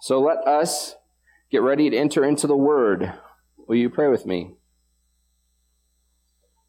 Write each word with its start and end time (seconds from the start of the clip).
So 0.00 0.18
let 0.20 0.38
us 0.46 0.96
get 1.50 1.60
ready 1.60 1.90
to 1.90 1.96
enter 1.96 2.24
into 2.24 2.46
the 2.46 2.56
Word. 2.56 3.12
Will 3.68 3.76
you 3.76 3.90
pray 3.90 4.08
with 4.08 4.24
me? 4.24 4.54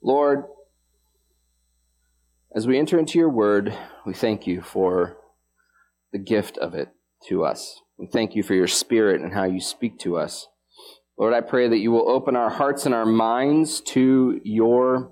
Lord, 0.04 0.44
as 2.54 2.68
we 2.68 2.78
enter 2.78 3.00
into 3.00 3.18
your 3.18 3.30
Word, 3.30 3.74
we 4.06 4.14
thank 4.14 4.48
you 4.48 4.62
for 4.62 5.16
the 6.12 6.20
gift 6.20 6.58
of 6.58 6.74
it 6.74 6.90
to 7.28 7.46
us. 7.46 7.80
We 7.98 8.08
thank 8.08 8.36
you 8.36 8.44
for 8.44 8.54
your 8.54 8.68
Spirit 8.68 9.22
and 9.22 9.34
how 9.34 9.46
you 9.46 9.62
speak 9.62 9.98
to 10.00 10.18
us. 10.18 10.48
Lord, 11.18 11.34
I 11.34 11.40
pray 11.40 11.70
that 11.70 11.78
you 11.78 11.92
will 11.92 12.10
open 12.10 12.36
our 12.36 12.50
hearts 12.50 12.86
and 12.86 12.94
our 12.94 13.06
minds 13.06 13.80
to 13.82 14.42
your, 14.44 15.12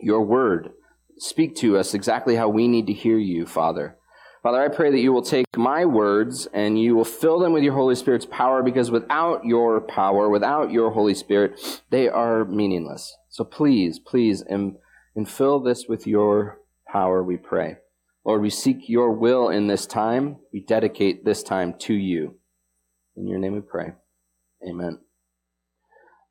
your 0.00 0.22
Word. 0.22 0.70
Speak 1.18 1.54
to 1.56 1.78
us 1.78 1.94
exactly 1.94 2.34
how 2.34 2.48
we 2.48 2.66
need 2.66 2.88
to 2.88 2.92
hear 2.92 3.18
you, 3.18 3.46
Father. 3.46 3.98
Father, 4.44 4.62
I 4.62 4.68
pray 4.68 4.90
that 4.90 4.98
you 4.98 5.10
will 5.10 5.22
take 5.22 5.46
my 5.56 5.86
words 5.86 6.46
and 6.52 6.78
you 6.78 6.94
will 6.94 7.06
fill 7.06 7.38
them 7.38 7.54
with 7.54 7.62
your 7.62 7.72
Holy 7.72 7.94
Spirit's 7.94 8.26
power 8.26 8.62
because 8.62 8.90
without 8.90 9.46
your 9.46 9.80
power, 9.80 10.28
without 10.28 10.70
your 10.70 10.90
Holy 10.90 11.14
Spirit, 11.14 11.58
they 11.88 12.10
are 12.10 12.44
meaningless. 12.44 13.16
So 13.30 13.42
please, 13.42 13.98
please, 13.98 14.42
and, 14.42 14.74
and 15.16 15.26
fill 15.26 15.60
this 15.60 15.86
with 15.88 16.06
your 16.06 16.58
power, 16.86 17.24
we 17.24 17.38
pray. 17.38 17.78
Lord, 18.26 18.42
we 18.42 18.50
seek 18.50 18.86
your 18.86 19.12
will 19.12 19.48
in 19.48 19.66
this 19.66 19.86
time. 19.86 20.36
We 20.52 20.60
dedicate 20.60 21.24
this 21.24 21.42
time 21.42 21.72
to 21.78 21.94
you. 21.94 22.36
In 23.16 23.26
your 23.26 23.38
name 23.38 23.54
we 23.54 23.62
pray. 23.62 23.92
Amen. 24.68 24.98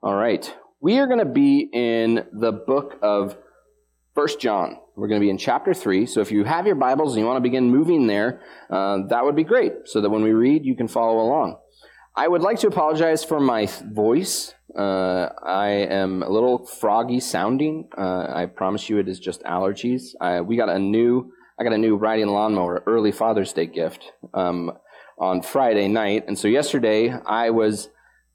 All 0.03 0.13
right. 0.13 0.55
We 0.79 0.99
are 0.99 1.07
going 1.07 1.17
to 1.17 1.25
be 1.25 1.67
in 1.73 2.27
the 2.31 2.51
book 2.51 2.99
of 3.01 3.37
First 4.15 4.39
John. 4.39 4.77
We're 4.95 5.07
going 5.07 5.19
to 5.19 5.25
be 5.25 5.31
in 5.31 5.39
chapter 5.39 5.73
3. 5.73 6.05
So 6.05 6.21
if 6.21 6.31
you 6.31 6.43
have 6.43 6.67
your 6.67 6.75
Bibles 6.75 7.13
and 7.13 7.19
you 7.19 7.25
want 7.25 7.37
to 7.37 7.41
begin 7.41 7.71
moving 7.71 8.05
there, 8.05 8.41
uh, 8.69 8.99
that 9.09 9.25
would 9.25 9.35
be 9.35 9.43
great 9.43 9.73
so 9.85 10.01
that 10.01 10.09
when 10.09 10.21
we 10.21 10.33
read, 10.33 10.65
you 10.65 10.75
can 10.75 10.87
follow 10.87 11.19
along. 11.19 11.57
I 12.15 12.27
would 12.27 12.41
like 12.41 12.59
to 12.59 12.67
apologize 12.67 13.23
for 13.23 13.39
my 13.39 13.67
voice. 13.91 14.53
Uh, 14.77 15.29
I 15.43 15.69
am 15.69 16.21
a 16.21 16.29
little 16.29 16.63
froggy 16.63 17.19
sounding. 17.19 17.89
Uh, 17.97 18.27
I 18.29 18.45
promise 18.45 18.87
you 18.87 18.99
it 18.99 19.09
is 19.09 19.19
just 19.19 19.41
allergies. 19.43 20.13
I, 20.21 20.41
we 20.41 20.57
got 20.57 20.69
a 20.69 20.77
new, 20.77 21.31
I 21.59 21.63
got 21.63 21.73
a 21.73 21.77
new 21.79 21.95
riding 21.95 22.27
lawnmower, 22.27 22.83
early 22.85 23.11
Father's 23.11 23.51
Day 23.51 23.65
gift, 23.65 24.11
um, 24.35 24.73
on 25.17 25.41
Friday 25.41 25.87
night. 25.87 26.25
And 26.27 26.37
so 26.37 26.47
yesterday 26.47 27.11
I 27.25 27.49
was 27.49 27.89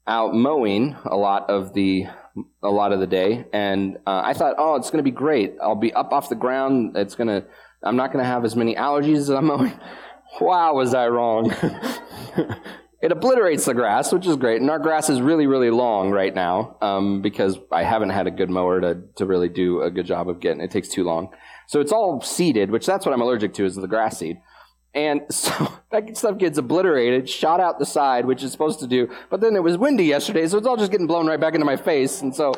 out 0.09 0.33
mowing 0.33 0.95
a 1.05 1.15
lot 1.15 1.49
of 1.49 1.73
the 1.73 2.07
a 2.63 2.69
lot 2.69 2.91
of 2.91 2.99
the 2.99 3.07
day, 3.07 3.45
and 3.53 3.97
uh, 4.07 4.21
I 4.25 4.33
thought, 4.33 4.55
oh, 4.57 4.75
it's 4.75 4.89
going 4.89 5.03
to 5.03 5.09
be 5.09 5.15
great. 5.15 5.55
I'll 5.61 5.75
be 5.75 5.93
up 5.93 6.11
off 6.11 6.29
the 6.29 6.35
ground. 6.35 6.97
It's 6.97 7.15
going 7.15 7.27
to. 7.27 7.45
I'm 7.83 7.95
not 7.95 8.11
going 8.11 8.23
to 8.23 8.29
have 8.29 8.43
as 8.43 8.55
many 8.55 8.75
allergies 8.75 9.17
as 9.17 9.29
I'm 9.29 9.45
mowing. 9.45 9.79
Wow, 10.39 10.75
was 10.75 10.93
I 10.93 11.07
wrong? 11.07 11.51
it 13.01 13.11
obliterates 13.11 13.65
the 13.65 13.73
grass, 13.73 14.13
which 14.13 14.27
is 14.27 14.35
great, 14.35 14.61
and 14.61 14.69
our 14.69 14.77
grass 14.77 15.09
is 15.09 15.19
really, 15.21 15.47
really 15.47 15.71
long 15.71 16.11
right 16.11 16.33
now 16.33 16.77
um, 16.83 17.23
because 17.23 17.57
I 17.71 17.81
haven't 17.81 18.11
had 18.11 18.27
a 18.27 18.31
good 18.31 18.51
mower 18.51 18.79
to 18.79 19.01
to 19.15 19.25
really 19.25 19.49
do 19.49 19.81
a 19.81 19.89
good 19.89 20.05
job 20.05 20.29
of 20.29 20.39
getting. 20.39 20.61
It 20.61 20.69
takes 20.69 20.87
too 20.87 21.03
long, 21.03 21.33
so 21.65 21.81
it's 21.81 21.91
all 21.91 22.21
seeded, 22.21 22.69
which 22.69 22.85
that's 22.85 23.07
what 23.07 23.13
I'm 23.13 23.21
allergic 23.21 23.55
to 23.55 23.65
is 23.65 23.75
the 23.75 23.87
grass 23.87 24.19
seed. 24.19 24.37
And 24.93 25.21
so 25.29 25.71
that 25.91 26.17
stuff 26.17 26.37
gets 26.37 26.57
obliterated, 26.57 27.29
shot 27.29 27.59
out 27.59 27.79
the 27.79 27.85
side, 27.85 28.25
which 28.25 28.43
is 28.43 28.51
supposed 28.51 28.79
to 28.79 28.87
do. 28.87 29.09
But 29.29 29.41
then 29.41 29.55
it 29.55 29.63
was 29.63 29.77
windy 29.77 30.05
yesterday, 30.05 30.47
so 30.47 30.57
it's 30.57 30.67
all 30.67 30.77
just 30.77 30.91
getting 30.91 31.07
blown 31.07 31.27
right 31.27 31.39
back 31.39 31.53
into 31.53 31.65
my 31.65 31.77
face. 31.77 32.21
And 32.21 32.35
so 32.35 32.53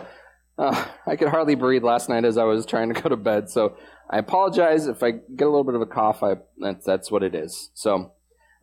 uh, 0.58 0.86
I 1.06 1.16
could 1.16 1.30
hardly 1.30 1.56
breathe 1.56 1.84
last 1.84 2.10
night 2.10 2.26
as 2.26 2.38
I 2.38 2.44
was 2.44 2.66
trying 2.66 2.94
to 2.94 3.02
go 3.02 3.10
to 3.10 3.18
bed. 3.18 3.50
So 3.50 3.76
I 4.10 4.18
apologize 4.18 4.88
if 4.88 5.04
I 5.04 5.12
get 5.12 5.46
a 5.46 5.50
little 5.50 5.64
bit 5.64 5.76
of 5.76 5.82
a 5.82 5.86
cough. 5.86 6.24
I, 6.24 6.36
that's, 6.58 6.86
that's 6.86 7.12
what 7.12 7.24
it 7.24 7.36
is. 7.36 7.72
So 7.74 8.14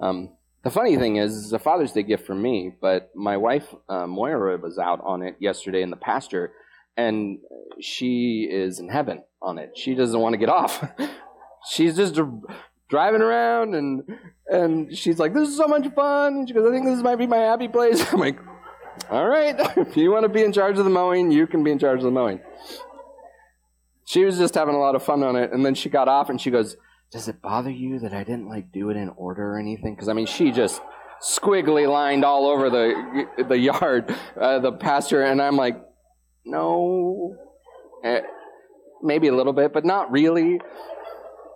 um, 0.00 0.34
the 0.64 0.70
funny 0.70 0.96
thing 0.96 1.16
is, 1.16 1.44
it's 1.44 1.52
a 1.52 1.58
Father's 1.58 1.92
Day 1.92 2.02
gift 2.02 2.26
for 2.26 2.34
me, 2.34 2.72
but 2.80 3.10
my 3.14 3.36
wife, 3.36 3.74
uh, 3.88 4.06
Moira, 4.06 4.58
was 4.58 4.78
out 4.78 5.00
on 5.04 5.22
it 5.22 5.36
yesterday 5.40 5.82
in 5.82 5.90
the 5.90 5.96
pasture, 5.96 6.52
and 6.96 7.38
she 7.80 8.48
is 8.50 8.80
in 8.80 8.88
heaven 8.88 9.22
on 9.40 9.58
it. 9.58 9.72
She 9.76 9.94
doesn't 9.94 10.18
want 10.18 10.34
to 10.34 10.38
get 10.38 10.48
off. 10.48 10.84
She's 11.70 11.96
just 11.96 12.18
driving 12.88 13.22
around 13.22 13.74
and 13.74 14.02
and 14.50 14.96
she's 14.96 15.18
like, 15.18 15.34
"This 15.34 15.48
is 15.48 15.56
so 15.56 15.68
much 15.68 15.86
fun." 15.94 16.34
And 16.34 16.48
she 16.48 16.54
goes, 16.54 16.66
"I 16.66 16.72
think 16.72 16.86
this 16.86 17.02
might 17.02 17.16
be 17.16 17.26
my 17.26 17.36
happy 17.36 17.68
place." 17.68 18.00
I'm 18.12 18.20
like, 18.20 18.38
"All 19.10 19.28
right, 19.28 19.54
if 19.76 19.96
you 19.96 20.10
want 20.10 20.24
to 20.24 20.28
be 20.28 20.42
in 20.42 20.52
charge 20.52 20.78
of 20.78 20.84
the 20.84 20.90
mowing, 20.90 21.30
you 21.30 21.46
can 21.46 21.62
be 21.62 21.70
in 21.70 21.78
charge 21.78 21.98
of 21.98 22.04
the 22.04 22.10
mowing." 22.10 22.40
She 24.04 24.24
was 24.24 24.38
just 24.38 24.54
having 24.54 24.74
a 24.74 24.78
lot 24.78 24.94
of 24.94 25.02
fun 25.02 25.22
on 25.22 25.36
it, 25.36 25.52
and 25.52 25.64
then 25.64 25.74
she 25.74 25.90
got 25.90 26.08
off 26.08 26.30
and 26.30 26.40
she 26.40 26.50
goes, 26.50 26.76
"Does 27.12 27.28
it 27.28 27.42
bother 27.42 27.70
you 27.70 27.98
that 28.00 28.14
I 28.14 28.24
didn't 28.24 28.48
like 28.48 28.72
do 28.72 28.88
it 28.90 28.96
in 28.96 29.10
order 29.10 29.54
or 29.54 29.58
anything?" 29.58 29.94
Because 29.94 30.08
I 30.08 30.14
mean, 30.14 30.26
she 30.26 30.50
just 30.50 30.80
squiggly 31.22 31.86
lined 31.88 32.24
all 32.24 32.46
over 32.46 32.70
the 32.70 33.26
the 33.48 33.58
yard, 33.58 34.14
uh, 34.40 34.60
the 34.60 34.72
pasture, 34.72 35.22
and 35.22 35.42
I'm 35.42 35.56
like, 35.56 35.76
"No." 36.44 37.36
Eh, 38.04 38.20
maybe 39.02 39.28
a 39.28 39.34
little 39.34 39.52
bit, 39.52 39.72
but 39.72 39.84
not 39.84 40.10
really. 40.10 40.60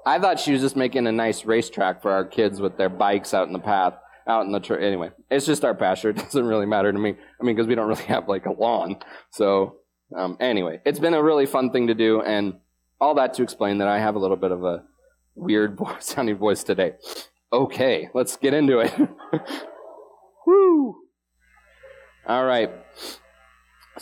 I 0.04 0.18
thought 0.18 0.40
she 0.40 0.52
was 0.52 0.60
just 0.60 0.76
making 0.76 1.06
a 1.06 1.12
nice 1.12 1.44
racetrack 1.44 2.02
for 2.02 2.10
our 2.10 2.24
kids 2.24 2.60
with 2.60 2.76
their 2.76 2.88
bikes 2.88 3.34
out 3.34 3.46
in 3.46 3.52
the 3.52 3.58
path, 3.58 3.94
out 4.26 4.46
in 4.46 4.52
the 4.52 4.60
tra- 4.60 4.82
anyway. 4.82 5.10
It's 5.30 5.46
just 5.46 5.64
our 5.64 5.74
pasture. 5.74 6.10
It 6.10 6.16
doesn't 6.16 6.46
really 6.46 6.66
matter 6.66 6.92
to 6.92 6.98
me. 6.98 7.10
I 7.40 7.44
mean, 7.44 7.54
because 7.54 7.68
we 7.68 7.74
don't 7.74 7.88
really 7.88 8.04
have 8.04 8.28
like 8.28 8.46
a 8.46 8.52
lawn. 8.52 8.96
So 9.30 9.76
um, 10.16 10.36
anyway, 10.40 10.80
it's 10.84 10.98
been 10.98 11.14
a 11.14 11.22
really 11.22 11.46
fun 11.46 11.70
thing 11.70 11.86
to 11.86 11.94
do, 11.94 12.20
and 12.22 12.54
all 13.00 13.14
that 13.14 13.34
to 13.34 13.42
explain 13.42 13.78
that 13.78 13.88
I 13.88 13.98
have 13.98 14.14
a 14.14 14.18
little 14.18 14.36
bit 14.36 14.52
of 14.52 14.64
a 14.64 14.84
weird 15.34 15.78
sounding 16.00 16.36
voice 16.36 16.62
today. 16.62 16.94
Okay, 17.52 18.08
let's 18.14 18.36
get 18.36 18.54
into 18.54 18.80
it. 18.80 18.92
Woo! 20.46 20.96
All 22.26 22.44
right. 22.44 22.70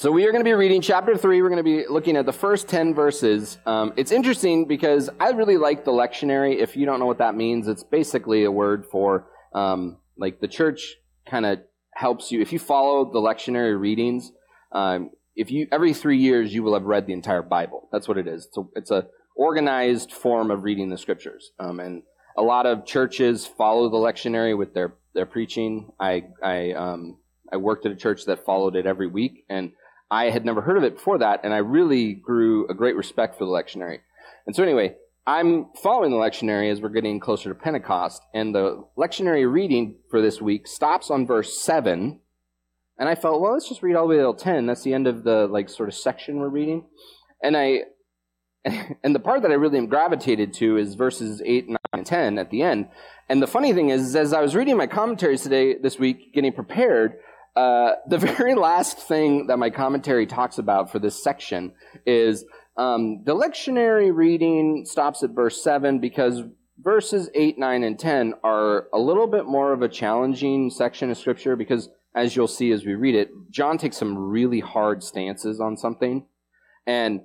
So 0.00 0.11
we 0.11 0.25
are 0.25 0.33
going 0.33 0.43
to 0.43 0.49
be 0.49 0.55
reading 0.55 0.81
chapter 0.81 1.15
3. 1.15 1.43
We're 1.43 1.50
going 1.50 1.59
to 1.59 1.62
be 1.62 1.87
looking 1.87 2.16
at 2.16 2.25
the 2.25 2.33
first 2.33 2.69
10 2.69 2.94
verses. 2.94 3.59
Um, 3.66 3.93
it's 3.99 4.12
interesting 4.12 4.65
because 4.65 5.11
I 5.21 5.33
really 5.33 5.59
like 5.59 5.84
the 5.84 5.91
lectionary. 5.91 6.56
If 6.56 6.75
you 6.75 6.87
don't 6.87 7.00
know 7.00 7.05
what 7.05 7.19
that 7.19 7.34
means, 7.34 7.69
it's 7.69 7.84
basically 7.84 8.44
a 8.44 8.50
word 8.50 8.87
for, 8.91 9.27
um, 9.55 9.99
like 10.16 10.41
the 10.41 10.49
church 10.49 10.94
kind 11.28 11.44
of 11.44 11.59
helps 11.93 12.33
you. 12.33 12.41
If 12.41 12.50
you 12.50 12.59
follow 12.59 13.12
the 13.12 13.19
lectionary 13.19 13.78
readings, 13.78 14.33
um, 14.72 15.10
if 15.37 15.50
you, 15.50 15.69
every 15.71 15.93
three 15.93 16.16
years 16.16 16.55
you 16.55 16.62
will 16.62 16.72
have 16.72 16.84
read 16.84 17.06
the 17.06 17.12
entire 17.12 17.43
Bible. 17.43 17.87
That's 17.93 18.09
what 18.09 18.16
it 18.16 18.27
is. 18.27 18.49
So 18.53 18.71
it's 18.75 18.91
a 18.91 19.06
organized 19.37 20.12
form 20.12 20.50
of 20.50 20.65
reading 20.65 20.89
the 20.89 20.97
scriptures. 20.97 21.50
Um, 21.60 21.78
and 21.78 22.05
a 22.39 22.43
lot 22.43 22.65
of 22.65 22.87
churches 22.87 23.47
follow 23.47 23.91
the 23.91 23.99
lectionary 23.99 24.56
with 24.56 24.72
their, 24.72 24.94
their 25.12 25.27
preaching. 25.27 25.91
I, 26.00 26.22
I, 26.43 26.72
um, 26.72 27.19
I 27.53 27.59
worked 27.59 27.84
at 27.84 27.93
a 27.93 27.97
church 27.97 28.25
that 28.25 28.47
followed 28.47 28.77
it 28.77 28.87
every 28.87 29.06
week 29.06 29.44
and 29.50 29.72
I 30.10 30.31
had 30.31 30.44
never 30.44 30.60
heard 30.60 30.76
of 30.76 30.84
it 30.84 30.94
before 30.94 31.19
that, 31.19 31.41
and 31.44 31.54
I 31.54 31.59
really 31.59 32.15
grew 32.15 32.66
a 32.69 32.75
great 32.75 32.97
respect 32.97 33.38
for 33.38 33.44
the 33.44 33.50
lectionary. 33.50 34.00
And 34.47 34.56
so, 34.56 34.62
anyway, 34.62 34.97
I'm 35.26 35.66
following 35.82 36.10
the 36.10 36.16
lectionary 36.16 36.71
as 36.72 36.81
we're 36.81 36.88
getting 36.88 37.21
closer 37.21 37.48
to 37.48 37.54
Pentecost, 37.54 38.22
and 38.34 38.54
the 38.54 38.84
lectionary 38.98 39.50
reading 39.50 39.97
for 40.10 40.21
this 40.21 40.41
week 40.41 40.66
stops 40.66 41.10
on 41.10 41.26
verse 41.26 41.56
7. 41.59 42.19
And 42.98 43.09
I 43.09 43.15
felt, 43.15 43.41
well, 43.41 43.53
let's 43.53 43.69
just 43.69 43.82
read 43.82 43.94
all 43.94 44.09
the 44.09 44.16
way 44.16 44.21
till 44.21 44.34
10. 44.34 44.66
That's 44.66 44.82
the 44.82 44.93
end 44.93 45.06
of 45.06 45.22
the, 45.22 45.47
like, 45.47 45.69
sort 45.69 45.88
of 45.88 45.94
section 45.94 46.38
we're 46.38 46.48
reading. 46.48 46.87
And 47.42 47.56
I, 47.56 47.84
and 48.65 49.15
the 49.15 49.21
part 49.21 49.42
that 49.42 49.53
I 49.53 49.54
really 49.54 49.78
am 49.78 49.87
gravitated 49.87 50.53
to 50.54 50.77
is 50.77 50.94
verses 50.94 51.41
8, 51.44 51.69
9, 51.69 51.78
and 51.92 52.04
10 52.04 52.38
at 52.38 52.50
the 52.50 52.62
end. 52.62 52.88
And 53.28 53.41
the 53.41 53.47
funny 53.47 53.72
thing 53.72 53.91
is, 53.91 54.16
as 54.16 54.32
I 54.32 54.41
was 54.41 54.56
reading 54.56 54.77
my 54.77 54.88
commentaries 54.88 55.42
today, 55.42 55.77
this 55.78 55.98
week, 55.98 56.34
getting 56.34 56.53
prepared, 56.53 57.15
uh, 57.60 57.97
the 58.06 58.19
very 58.38 58.54
last 58.54 58.98
thing 58.98 59.48
that 59.48 59.59
my 59.59 59.69
commentary 59.69 60.26
talks 60.26 60.59
about 60.59 60.91
for 60.91 60.98
this 60.98 61.22
section 61.22 61.72
is 62.06 62.44
um, 62.78 63.22
the 63.25 63.34
lectionary 63.34 64.15
reading 64.15 64.87
stops 64.87 65.22
at 65.22 65.31
verse 65.31 65.62
7 65.62 65.98
because 65.98 66.43
verses 66.78 67.28
8, 67.34 67.59
9, 67.59 67.84
and 67.84 67.98
10 67.98 68.34
are 68.43 68.87
a 68.94 68.98
little 68.98 69.26
bit 69.26 69.44
more 69.44 69.75
of 69.75 69.82
a 69.82 69.88
challenging 69.88 70.71
section 70.71 71.10
of 71.10 71.19
Scripture 71.19 71.54
because, 71.54 71.91
as 72.15 72.34
you'll 72.34 72.48
see 72.48 72.72
as 72.72 72.86
we 72.86 72.95
read 72.95 73.15
it, 73.15 73.28
John 73.51 73.77
takes 73.77 73.98
some 73.98 74.16
really 74.16 74.60
hard 74.60 75.03
stances 75.03 75.60
on 75.60 75.77
something. 75.77 76.24
And 76.86 77.21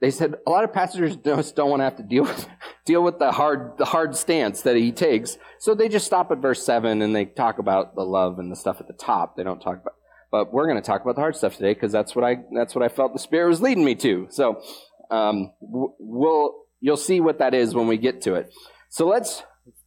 they 0.00 0.10
said 0.10 0.34
a 0.46 0.50
lot 0.50 0.64
of 0.64 0.72
pastors 0.72 1.16
just 1.16 1.56
don't 1.56 1.70
want 1.70 1.80
to 1.80 1.84
have 1.84 1.96
to 1.96 2.02
deal 2.02 2.22
with 2.22 2.48
deal 2.84 3.02
with 3.02 3.18
the 3.18 3.32
hard 3.32 3.72
the 3.78 3.84
hard 3.84 4.16
stance 4.16 4.62
that 4.62 4.76
he 4.76 4.92
takes. 4.92 5.38
So 5.58 5.74
they 5.74 5.88
just 5.88 6.06
stop 6.06 6.30
at 6.30 6.38
verse 6.38 6.64
seven 6.64 7.02
and 7.02 7.14
they 7.14 7.24
talk 7.24 7.58
about 7.58 7.94
the 7.94 8.04
love 8.04 8.38
and 8.38 8.50
the 8.50 8.56
stuff 8.56 8.80
at 8.80 8.86
the 8.86 8.94
top. 8.94 9.36
They 9.36 9.42
don't 9.42 9.60
talk 9.60 9.80
about. 9.80 9.94
But 10.30 10.52
we're 10.52 10.66
going 10.66 10.80
to 10.80 10.86
talk 10.86 11.00
about 11.00 11.14
the 11.14 11.22
hard 11.22 11.36
stuff 11.36 11.56
today 11.56 11.72
because 11.72 11.90
that's 11.90 12.14
what 12.14 12.24
I 12.24 12.36
that's 12.52 12.74
what 12.74 12.84
I 12.84 12.88
felt 12.88 13.12
the 13.12 13.18
Spirit 13.18 13.48
was 13.48 13.62
leading 13.62 13.84
me 13.84 13.94
to. 13.96 14.28
So 14.30 14.62
um, 15.10 15.52
we'll 15.60 16.54
you'll 16.80 16.96
see 16.96 17.20
what 17.20 17.38
that 17.38 17.54
is 17.54 17.74
when 17.74 17.88
we 17.88 17.96
get 17.96 18.20
to 18.22 18.34
it. 18.34 18.52
So 18.90 19.06
let's 19.06 19.42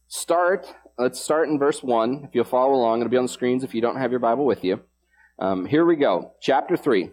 start. 0.08 0.66
Let's 0.98 1.20
start 1.20 1.48
in 1.48 1.58
verse 1.58 1.82
one. 1.82 2.24
If 2.28 2.34
you'll 2.34 2.44
follow 2.44 2.74
along, 2.74 3.00
it'll 3.00 3.10
be 3.10 3.16
on 3.16 3.24
the 3.24 3.32
screens. 3.32 3.64
If 3.64 3.74
you 3.74 3.80
don't 3.80 3.96
have 3.96 4.10
your 4.10 4.20
Bible 4.20 4.44
with 4.44 4.64
you, 4.64 4.80
um, 5.38 5.64
here 5.64 5.86
we 5.86 5.96
go. 5.96 6.32
Chapter 6.40 6.76
three. 6.76 7.12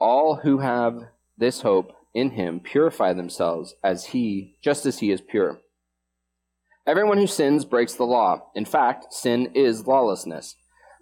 All 0.00 0.36
who 0.36 0.58
have 0.58 1.08
this 1.36 1.62
hope 1.62 1.92
in 2.14 2.30
him 2.30 2.60
purify 2.60 3.12
themselves 3.12 3.74
as 3.82 4.06
he, 4.06 4.56
just 4.62 4.86
as 4.86 4.98
he 4.98 5.10
is 5.10 5.20
pure. 5.20 5.60
Everyone 6.86 7.18
who 7.18 7.26
sins 7.26 7.64
breaks 7.64 7.94
the 7.94 8.04
law. 8.04 8.50
In 8.54 8.64
fact, 8.64 9.12
sin 9.12 9.50
is 9.54 9.86
lawlessness. 9.86 10.56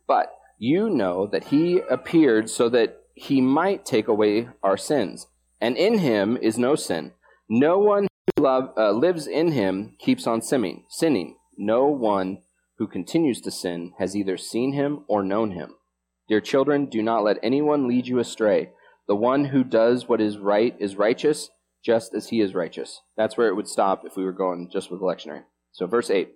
But 0.06 0.32
you 0.58 0.90
know 0.90 1.26
that 1.26 1.44
he 1.44 1.80
appeared 1.90 2.50
so 2.50 2.68
that 2.70 3.02
he 3.14 3.40
might 3.40 3.84
take 3.84 4.08
away 4.08 4.48
our 4.62 4.76
sins. 4.76 5.26
And 5.60 5.76
in 5.76 5.98
him 5.98 6.36
is 6.36 6.58
no 6.58 6.74
sin. 6.74 7.12
No 7.48 7.78
one 7.78 8.08
who 8.36 8.42
love, 8.42 8.70
uh, 8.76 8.90
lives 8.90 9.26
in 9.26 9.52
him 9.52 9.94
keeps 9.98 10.26
on 10.26 10.42
sinning. 10.42 10.84
Sinning. 10.88 11.36
No 11.56 11.86
one 11.86 12.38
who 12.78 12.86
continues 12.86 13.40
to 13.42 13.50
sin 13.50 13.92
has 13.98 14.14
either 14.14 14.36
seen 14.36 14.72
him 14.72 15.04
or 15.08 15.22
known 15.22 15.52
him. 15.52 15.76
Dear 16.28 16.40
children, 16.40 16.86
do 16.86 17.02
not 17.02 17.22
let 17.22 17.38
anyone 17.42 17.86
lead 17.86 18.06
you 18.08 18.18
astray. 18.18 18.70
The 19.08 19.16
one 19.16 19.46
who 19.46 19.62
does 19.62 20.08
what 20.08 20.20
is 20.20 20.38
right 20.38 20.74
is 20.80 20.96
righteous, 20.96 21.50
just 21.84 22.12
as 22.14 22.28
he 22.28 22.40
is 22.40 22.54
righteous. 22.54 23.02
That's 23.16 23.36
where 23.36 23.48
it 23.48 23.54
would 23.54 23.68
stop 23.68 24.02
if 24.04 24.16
we 24.16 24.24
were 24.24 24.32
going 24.32 24.68
just 24.72 24.90
with 24.90 25.00
the 25.00 25.06
lectionary. 25.06 25.44
So, 25.70 25.86
verse 25.86 26.10
8 26.10 26.30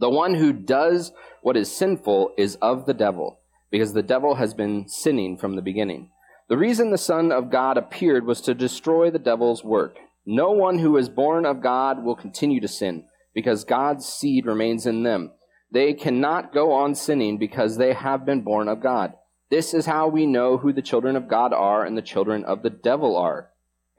The 0.00 0.08
one 0.08 0.34
who 0.34 0.52
does 0.52 1.12
what 1.42 1.56
is 1.56 1.70
sinful 1.70 2.32
is 2.38 2.56
of 2.62 2.86
the 2.86 2.94
devil, 2.94 3.40
because 3.70 3.92
the 3.92 4.02
devil 4.02 4.36
has 4.36 4.54
been 4.54 4.88
sinning 4.88 5.36
from 5.36 5.56
the 5.56 5.62
beginning. 5.62 6.10
The 6.48 6.56
reason 6.56 6.90
the 6.90 6.98
Son 6.98 7.30
of 7.30 7.50
God 7.50 7.76
appeared 7.76 8.26
was 8.26 8.40
to 8.42 8.54
destroy 8.54 9.10
the 9.10 9.18
devil's 9.18 9.62
work. 9.62 9.98
No 10.24 10.50
one 10.50 10.78
who 10.78 10.96
is 10.96 11.08
born 11.08 11.44
of 11.44 11.62
God 11.62 12.02
will 12.02 12.16
continue 12.16 12.60
to 12.60 12.68
sin, 12.68 13.04
because 13.34 13.64
God's 13.64 14.06
seed 14.06 14.46
remains 14.46 14.86
in 14.86 15.02
them. 15.02 15.32
They 15.70 15.92
cannot 15.94 16.54
go 16.54 16.72
on 16.72 16.94
sinning 16.94 17.38
because 17.38 17.76
they 17.76 17.92
have 17.92 18.24
been 18.24 18.42
born 18.42 18.68
of 18.68 18.82
God. 18.82 19.14
This 19.52 19.72
is 19.72 19.86
how 19.86 20.08
we 20.08 20.26
know 20.26 20.58
who 20.58 20.72
the 20.72 20.82
children 20.82 21.14
of 21.14 21.28
God 21.28 21.52
are 21.52 21.84
and 21.84 21.96
the 21.96 22.02
children 22.02 22.44
of 22.44 22.64
the 22.64 22.70
devil 22.70 23.16
are. 23.16 23.50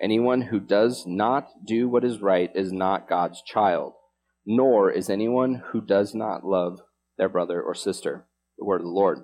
Anyone 0.02 0.42
who 0.42 0.60
does 0.60 1.06
not 1.08 1.48
do 1.66 1.88
what 1.88 2.04
is 2.04 2.20
right 2.22 2.52
is 2.54 2.74
not 2.74 3.08
God's 3.08 3.42
child 3.42 3.94
nor 4.46 4.92
is 4.92 5.10
anyone 5.10 5.62
who 5.72 5.82
does 5.82 6.14
not 6.14 6.46
love 6.46 6.82
their 7.18 7.30
brother 7.30 7.62
or 7.62 7.74
sister. 7.74 8.26
The 8.58 8.66
word 8.66 8.82
of 8.82 8.86
the 8.86 8.92
Lord. 8.92 9.20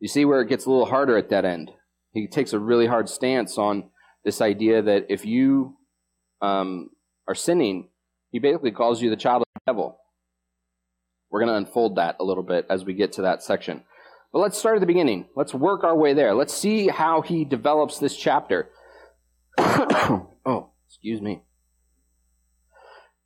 You 0.00 0.08
see 0.08 0.24
where 0.24 0.40
it 0.40 0.48
gets 0.48 0.66
a 0.66 0.70
little 0.70 0.86
harder 0.86 1.16
at 1.16 1.30
that 1.30 1.44
end. 1.44 1.70
He 2.12 2.26
takes 2.26 2.52
a 2.52 2.58
really 2.58 2.86
hard 2.86 3.08
stance 3.08 3.58
on 3.58 3.90
this 4.24 4.40
idea 4.40 4.82
that 4.82 5.06
if 5.08 5.24
you 5.24 5.76
um, 6.42 6.90
are 7.28 7.34
sinning, 7.34 7.88
he 8.30 8.38
basically 8.38 8.72
calls 8.72 9.00
you 9.00 9.10
the 9.10 9.16
child 9.16 9.42
of 9.42 9.46
the 9.54 9.72
devil. 9.72 9.98
We're 11.30 11.40
going 11.40 11.52
to 11.52 11.68
unfold 11.68 11.96
that 11.96 12.16
a 12.18 12.24
little 12.24 12.42
bit 12.42 12.66
as 12.68 12.84
we 12.84 12.94
get 12.94 13.12
to 13.12 13.22
that 13.22 13.42
section. 13.42 13.84
But 14.32 14.40
let's 14.40 14.58
start 14.58 14.76
at 14.76 14.80
the 14.80 14.86
beginning. 14.86 15.26
Let's 15.34 15.52
work 15.52 15.82
our 15.82 15.96
way 15.96 16.14
there. 16.14 16.34
Let's 16.34 16.54
see 16.54 16.88
how 16.88 17.20
he 17.22 17.44
develops 17.44 17.98
this 17.98 18.16
chapter. 18.16 18.70
oh, 19.58 20.70
excuse 20.86 21.20
me. 21.20 21.42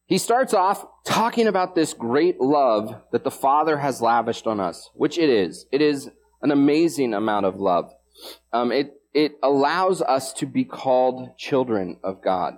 He 0.06 0.18
starts 0.18 0.54
off 0.54 0.86
talking 1.06 1.46
about 1.46 1.74
this 1.74 1.94
great 1.94 2.40
love 2.40 3.02
that 3.12 3.24
the 3.24 3.30
Father 3.30 3.78
has 3.78 4.02
lavished 4.02 4.46
on 4.46 4.60
us, 4.60 4.90
which 4.94 5.18
it 5.18 5.30
is. 5.30 5.66
It 5.72 5.80
is 5.80 6.10
an 6.42 6.50
amazing 6.50 7.14
amount 7.14 7.46
of 7.46 7.56
love. 7.56 7.92
Um, 8.52 8.70
it, 8.70 8.92
it 9.14 9.32
allows 9.42 10.02
us 10.02 10.32
to 10.34 10.46
be 10.46 10.64
called 10.64 11.36
children 11.38 11.98
of 12.04 12.22
God. 12.22 12.54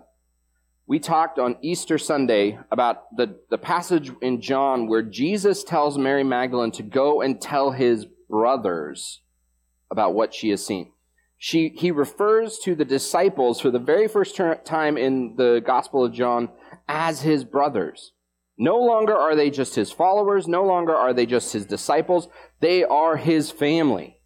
We 0.89 0.99
talked 0.99 1.39
on 1.39 1.57
Easter 1.63 1.99
Sunday 1.99 2.59
about 2.71 3.17
the, 3.17 3.39
the 3.51 3.59
passage 3.59 4.13
in 4.23 4.41
John 4.41 4.87
where 4.87 5.03
Jesus 5.03 5.65
tells 5.65 5.99
Mary 5.99 6.23
Magdalene 6.23 6.71
to 6.73 6.83
go 6.85 7.23
and 7.23 7.41
tell 7.41 7.73
his 7.73 8.07
brothers 8.29 9.21
about 9.91 10.15
what 10.15 10.35
she 10.35 10.51
has 10.51 10.65
seen. 10.65 10.93
She, 11.39 11.69
he 11.77 11.91
refers 11.91 12.59
to 12.61 12.75
the 12.75 12.85
disciples 12.85 13.61
for 13.61 13.71
the 13.71 13.79
very 13.79 14.09
first 14.09 14.37
time 14.65 14.97
in 14.97 15.37
the 15.37 15.63
Gospel 15.65 16.05
of 16.05 16.13
John 16.13 16.49
as 16.89 17.23
his 17.23 17.45
brothers. 17.45 18.13
No 18.59 18.79
longer 18.79 19.15
are 19.15 19.37
they 19.37 19.51
just 19.51 19.75
his 19.75 19.93
followers. 19.93 20.49
No 20.49 20.65
longer 20.65 20.95
are 20.95 21.13
they 21.13 21.27
just 21.27 21.53
his 21.53 21.67
disciples. 21.67 22.29
They 22.61 22.85
are 22.85 23.17
his 23.17 23.51
family. 23.51 24.21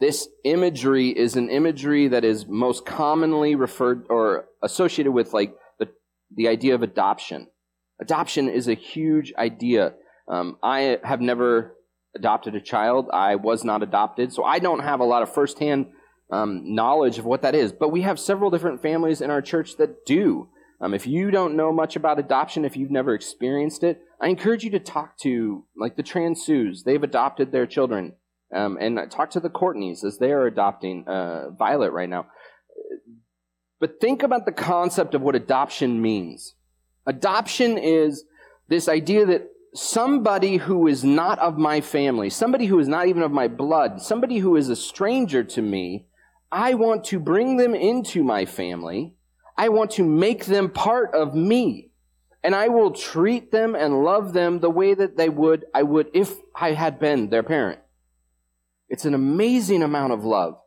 This 0.00 0.28
imagery 0.44 1.10
is 1.10 1.36
an 1.36 1.50
imagery 1.50 2.08
that 2.08 2.24
is 2.24 2.46
most 2.46 2.86
commonly 2.86 3.54
referred 3.54 4.06
or 4.08 4.46
associated 4.62 5.12
with 5.12 5.32
like 5.32 5.54
the, 5.78 5.88
the 6.34 6.48
idea 6.48 6.74
of 6.74 6.82
adoption. 6.82 7.48
Adoption 8.00 8.48
is 8.48 8.66
a 8.66 8.74
huge 8.74 9.32
idea. 9.38 9.94
Um, 10.26 10.56
I 10.62 10.98
have 11.04 11.20
never 11.20 11.76
adopted 12.16 12.54
a 12.54 12.60
child. 12.60 13.08
I 13.12 13.36
was 13.36 13.64
not 13.64 13.82
adopted, 13.82 14.32
so 14.32 14.44
I 14.44 14.58
don't 14.58 14.80
have 14.80 15.00
a 15.00 15.04
lot 15.04 15.22
of 15.22 15.32
firsthand 15.32 15.86
um, 16.30 16.74
knowledge 16.74 17.18
of 17.18 17.24
what 17.24 17.42
that 17.42 17.54
is. 17.54 17.72
But 17.72 17.90
we 17.90 18.02
have 18.02 18.18
several 18.18 18.50
different 18.50 18.82
families 18.82 19.20
in 19.20 19.30
our 19.30 19.42
church 19.42 19.76
that 19.76 20.06
do. 20.06 20.48
Um, 20.80 20.94
if 20.94 21.06
you 21.06 21.30
don't 21.30 21.56
know 21.56 21.72
much 21.72 21.96
about 21.96 22.18
adoption, 22.18 22.64
if 22.64 22.76
you've 22.76 22.90
never 22.90 23.14
experienced 23.14 23.84
it, 23.84 24.00
I 24.20 24.28
encourage 24.28 24.64
you 24.64 24.70
to 24.70 24.80
talk 24.80 25.16
to 25.18 25.64
like 25.76 25.96
the 25.96 26.02
Transues. 26.02 26.84
They've 26.84 27.02
adopted 27.02 27.52
their 27.52 27.66
children, 27.66 28.14
um, 28.54 28.76
and 28.80 28.98
talk 29.10 29.30
to 29.30 29.40
the 29.40 29.50
Courtneys 29.50 30.04
as 30.04 30.18
they 30.18 30.32
are 30.32 30.46
adopting 30.46 31.06
uh, 31.06 31.50
Violet 31.50 31.92
right 31.92 32.08
now. 32.08 32.26
But 33.80 34.00
think 34.00 34.22
about 34.22 34.46
the 34.46 34.52
concept 34.52 35.14
of 35.14 35.22
what 35.22 35.34
adoption 35.34 36.00
means. 36.00 36.54
Adoption 37.06 37.76
is 37.76 38.24
this 38.68 38.88
idea 38.88 39.26
that 39.26 39.50
somebody 39.74 40.56
who 40.56 40.86
is 40.86 41.04
not 41.04 41.38
of 41.38 41.58
my 41.58 41.80
family, 41.80 42.30
somebody 42.30 42.66
who 42.66 42.78
is 42.78 42.88
not 42.88 43.08
even 43.08 43.22
of 43.22 43.32
my 43.32 43.48
blood, 43.48 44.00
somebody 44.00 44.38
who 44.38 44.56
is 44.56 44.68
a 44.68 44.76
stranger 44.76 45.42
to 45.42 45.62
me, 45.62 46.06
I 46.52 46.74
want 46.74 47.04
to 47.04 47.18
bring 47.18 47.56
them 47.56 47.74
into 47.74 48.22
my 48.22 48.44
family 48.44 49.14
I 49.56 49.68
want 49.68 49.92
to 49.92 50.04
make 50.04 50.46
them 50.46 50.70
part 50.70 51.14
of 51.14 51.34
me. 51.34 51.90
And 52.42 52.54
I 52.54 52.68
will 52.68 52.90
treat 52.90 53.52
them 53.52 53.74
and 53.74 54.04
love 54.04 54.32
them 54.32 54.60
the 54.60 54.70
way 54.70 54.92
that 54.94 55.16
they 55.16 55.28
would, 55.28 55.64
I 55.74 55.82
would 55.82 56.10
if 56.12 56.34
I 56.54 56.72
had 56.72 56.98
been 56.98 57.30
their 57.30 57.42
parent. 57.42 57.80
It's 58.88 59.06
an 59.06 59.14
amazing 59.14 59.82
amount 59.82 60.12
of 60.12 60.24
love. 60.24 60.58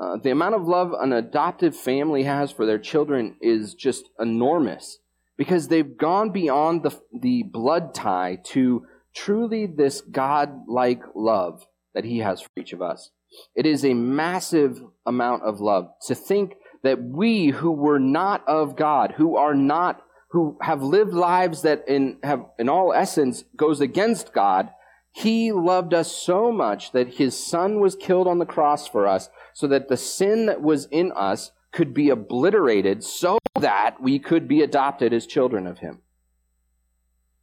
Uh, 0.00 0.16
the 0.16 0.30
amount 0.30 0.54
of 0.54 0.66
love 0.66 0.92
an 0.98 1.12
adoptive 1.12 1.76
family 1.76 2.22
has 2.22 2.50
for 2.50 2.64
their 2.64 2.78
children 2.78 3.36
is 3.40 3.74
just 3.74 4.08
enormous 4.18 4.98
because 5.36 5.68
they've 5.68 5.96
gone 5.96 6.30
beyond 6.30 6.82
the, 6.82 6.98
the 7.12 7.42
blood 7.42 7.94
tie 7.94 8.38
to 8.44 8.86
truly 9.14 9.66
this 9.66 10.00
God-like 10.00 11.02
love 11.14 11.66
that 11.94 12.04
he 12.04 12.18
has 12.18 12.42
for 12.42 12.50
each 12.56 12.72
of 12.72 12.82
us. 12.82 13.10
It 13.54 13.66
is 13.66 13.84
a 13.84 13.94
massive 13.94 14.82
amount 15.04 15.42
of 15.42 15.60
love 15.60 15.88
to 16.06 16.14
think 16.14 16.54
that 16.82 17.02
we 17.02 17.48
who 17.48 17.72
were 17.72 17.98
not 17.98 18.46
of 18.46 18.76
God, 18.76 19.14
who 19.16 19.36
are 19.36 19.54
not, 19.54 20.02
who 20.30 20.56
have 20.60 20.82
lived 20.82 21.12
lives 21.12 21.62
that 21.62 21.84
in, 21.88 22.18
have, 22.22 22.44
in 22.58 22.68
all 22.68 22.92
essence 22.92 23.44
goes 23.56 23.80
against 23.80 24.32
God, 24.32 24.70
he 25.12 25.50
loved 25.50 25.94
us 25.94 26.12
so 26.12 26.52
much 26.52 26.92
that 26.92 27.14
his 27.14 27.34
son 27.36 27.80
was 27.80 27.96
killed 27.96 28.28
on 28.28 28.38
the 28.38 28.44
cross 28.44 28.86
for 28.86 29.06
us 29.06 29.30
so 29.54 29.66
that 29.66 29.88
the 29.88 29.96
sin 29.96 30.46
that 30.46 30.60
was 30.60 30.86
in 30.90 31.10
us 31.12 31.52
could 31.76 31.92
be 31.92 32.08
obliterated 32.08 33.04
so 33.04 33.38
that 33.60 34.00
we 34.00 34.18
could 34.18 34.48
be 34.48 34.62
adopted 34.62 35.12
as 35.12 35.26
children 35.26 35.66
of 35.66 35.80
him. 35.80 36.00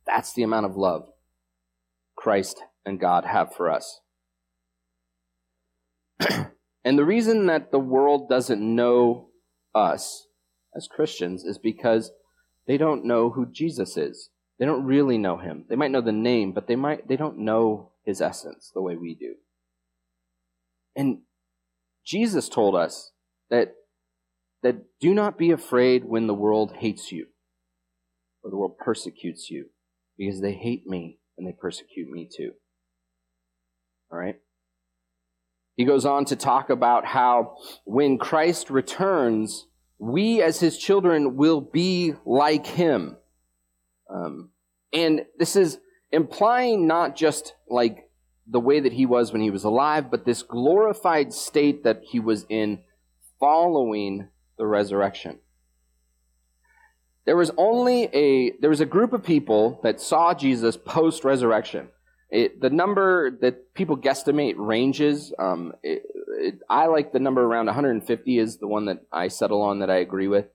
That's 0.08 0.34
the 0.34 0.42
amount 0.42 0.66
of 0.66 0.76
love 0.76 1.08
Christ 2.16 2.64
and 2.84 3.00
God 3.00 3.26
have 3.26 3.54
for 3.54 3.70
us. 3.70 4.02
And 6.86 7.00
the 7.00 7.06
reason 7.06 7.46
that 7.46 7.72
the 7.72 7.80
world 7.80 8.28
doesn't 8.28 8.60
know 8.60 9.30
us 9.74 10.28
as 10.76 10.86
Christians 10.86 11.46
is 11.46 11.58
because 11.58 12.12
they 12.68 12.76
don't 12.76 13.06
know 13.06 13.30
who 13.30 13.46
Jesus 13.46 13.96
is. 13.96 14.32
They 14.60 14.66
don't 14.66 14.84
really 14.84 15.18
know 15.18 15.38
him. 15.38 15.64
They 15.70 15.78
might 15.78 15.92
know 15.92 16.02
the 16.02 16.12
name, 16.12 16.52
but 16.52 16.68
they 16.68 16.76
might 16.76 17.08
they 17.08 17.16
don't 17.16 17.38
know 17.38 17.92
his 18.04 18.20
essence 18.20 18.70
the 18.74 18.82
way 18.82 18.98
we 18.98 19.16
do. 19.16 19.36
And 20.94 21.20
Jesus 22.04 22.50
told 22.50 22.76
us 22.76 23.14
that 23.50 23.76
that 24.64 24.78
do 25.00 25.14
not 25.14 25.38
be 25.38 25.52
afraid 25.52 26.06
when 26.06 26.28
the 26.28 26.34
world 26.34 26.74
hates 26.78 27.12
you 27.12 27.28
or 28.44 28.50
the 28.50 28.58
world 28.58 28.78
persecutes 28.78 29.50
you 29.50 29.68
because 30.18 30.42
they 30.42 30.54
hate 30.54 30.88
me 30.88 31.20
and 31.38 31.46
they 31.46 31.52
persecute 31.52 32.10
me 32.10 32.28
too. 32.36 32.54
All 34.12 34.18
right? 34.18 34.40
He 35.76 35.86
goes 35.86 36.06
on 36.06 36.26
to 36.26 36.36
talk 36.36 36.70
about 36.70 37.06
how 37.06 37.58
when 37.84 38.18
Christ 38.18 38.70
returns, 38.70 39.68
we 39.98 40.42
as 40.42 40.60
his 40.60 40.78
children 40.78 41.36
will 41.36 41.62
be 41.62 42.14
like 42.26 42.66
him. 42.66 43.18
Um, 44.10 44.52
And 44.94 45.26
this 45.40 45.56
is 45.56 45.80
implying 46.12 46.86
not 46.86 47.16
just 47.16 47.56
like 47.68 48.10
the 48.46 48.60
way 48.60 48.80
that 48.80 48.94
he 48.94 49.06
was 49.06 49.32
when 49.32 49.42
he 49.42 49.50
was 49.50 49.64
alive, 49.64 50.12
but 50.12 50.26
this 50.26 50.44
glorified 50.44 51.34
state 51.34 51.84
that 51.84 52.02
he 52.04 52.20
was 52.20 52.46
in 52.50 52.80
following 53.40 54.30
the 54.58 54.66
resurrection. 54.66 55.40
There 57.26 57.38
was 57.38 57.52
only 57.58 58.04
a 58.14 58.52
there 58.60 58.70
was 58.70 58.82
a 58.82 58.86
group 58.86 59.14
of 59.14 59.24
people 59.24 59.80
that 59.84 60.02
saw 60.02 60.34
Jesus 60.34 60.76
post 60.78 61.24
resurrection. 61.24 61.90
the 62.32 62.70
number 62.72 63.32
that 63.42 63.74
people 63.74 63.96
guesstimate 63.96 64.56
ranges. 64.58 65.34
Um, 65.40 65.74
it, 65.84 66.04
it, 66.40 66.60
I 66.70 66.88
like 66.88 67.14
the 67.14 67.20
number 67.20 67.42
around 67.42 67.68
150 67.68 68.38
is 68.38 68.58
the 68.58 68.68
one 68.68 68.86
that 68.86 69.06
I 69.12 69.28
settle 69.28 69.62
on 69.62 69.80
that 69.80 69.90
I 69.90 69.98
agree 69.98 70.28
with. 70.28 70.46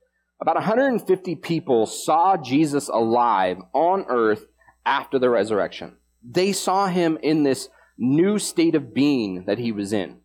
About 0.40 0.56
150 0.56 1.36
people 1.36 1.86
saw 1.86 2.36
Jesus 2.36 2.88
alive 2.88 3.58
on 3.72 4.04
earth 4.08 4.46
after 4.84 5.18
the 5.18 5.30
resurrection. 5.30 5.96
They 6.22 6.52
saw 6.52 6.86
him 6.86 7.18
in 7.22 7.42
this 7.42 7.68
new 7.96 8.38
state 8.38 8.74
of 8.74 8.94
being 8.94 9.44
that 9.46 9.58
he 9.58 9.72
was 9.72 9.92
in. 9.92 10.18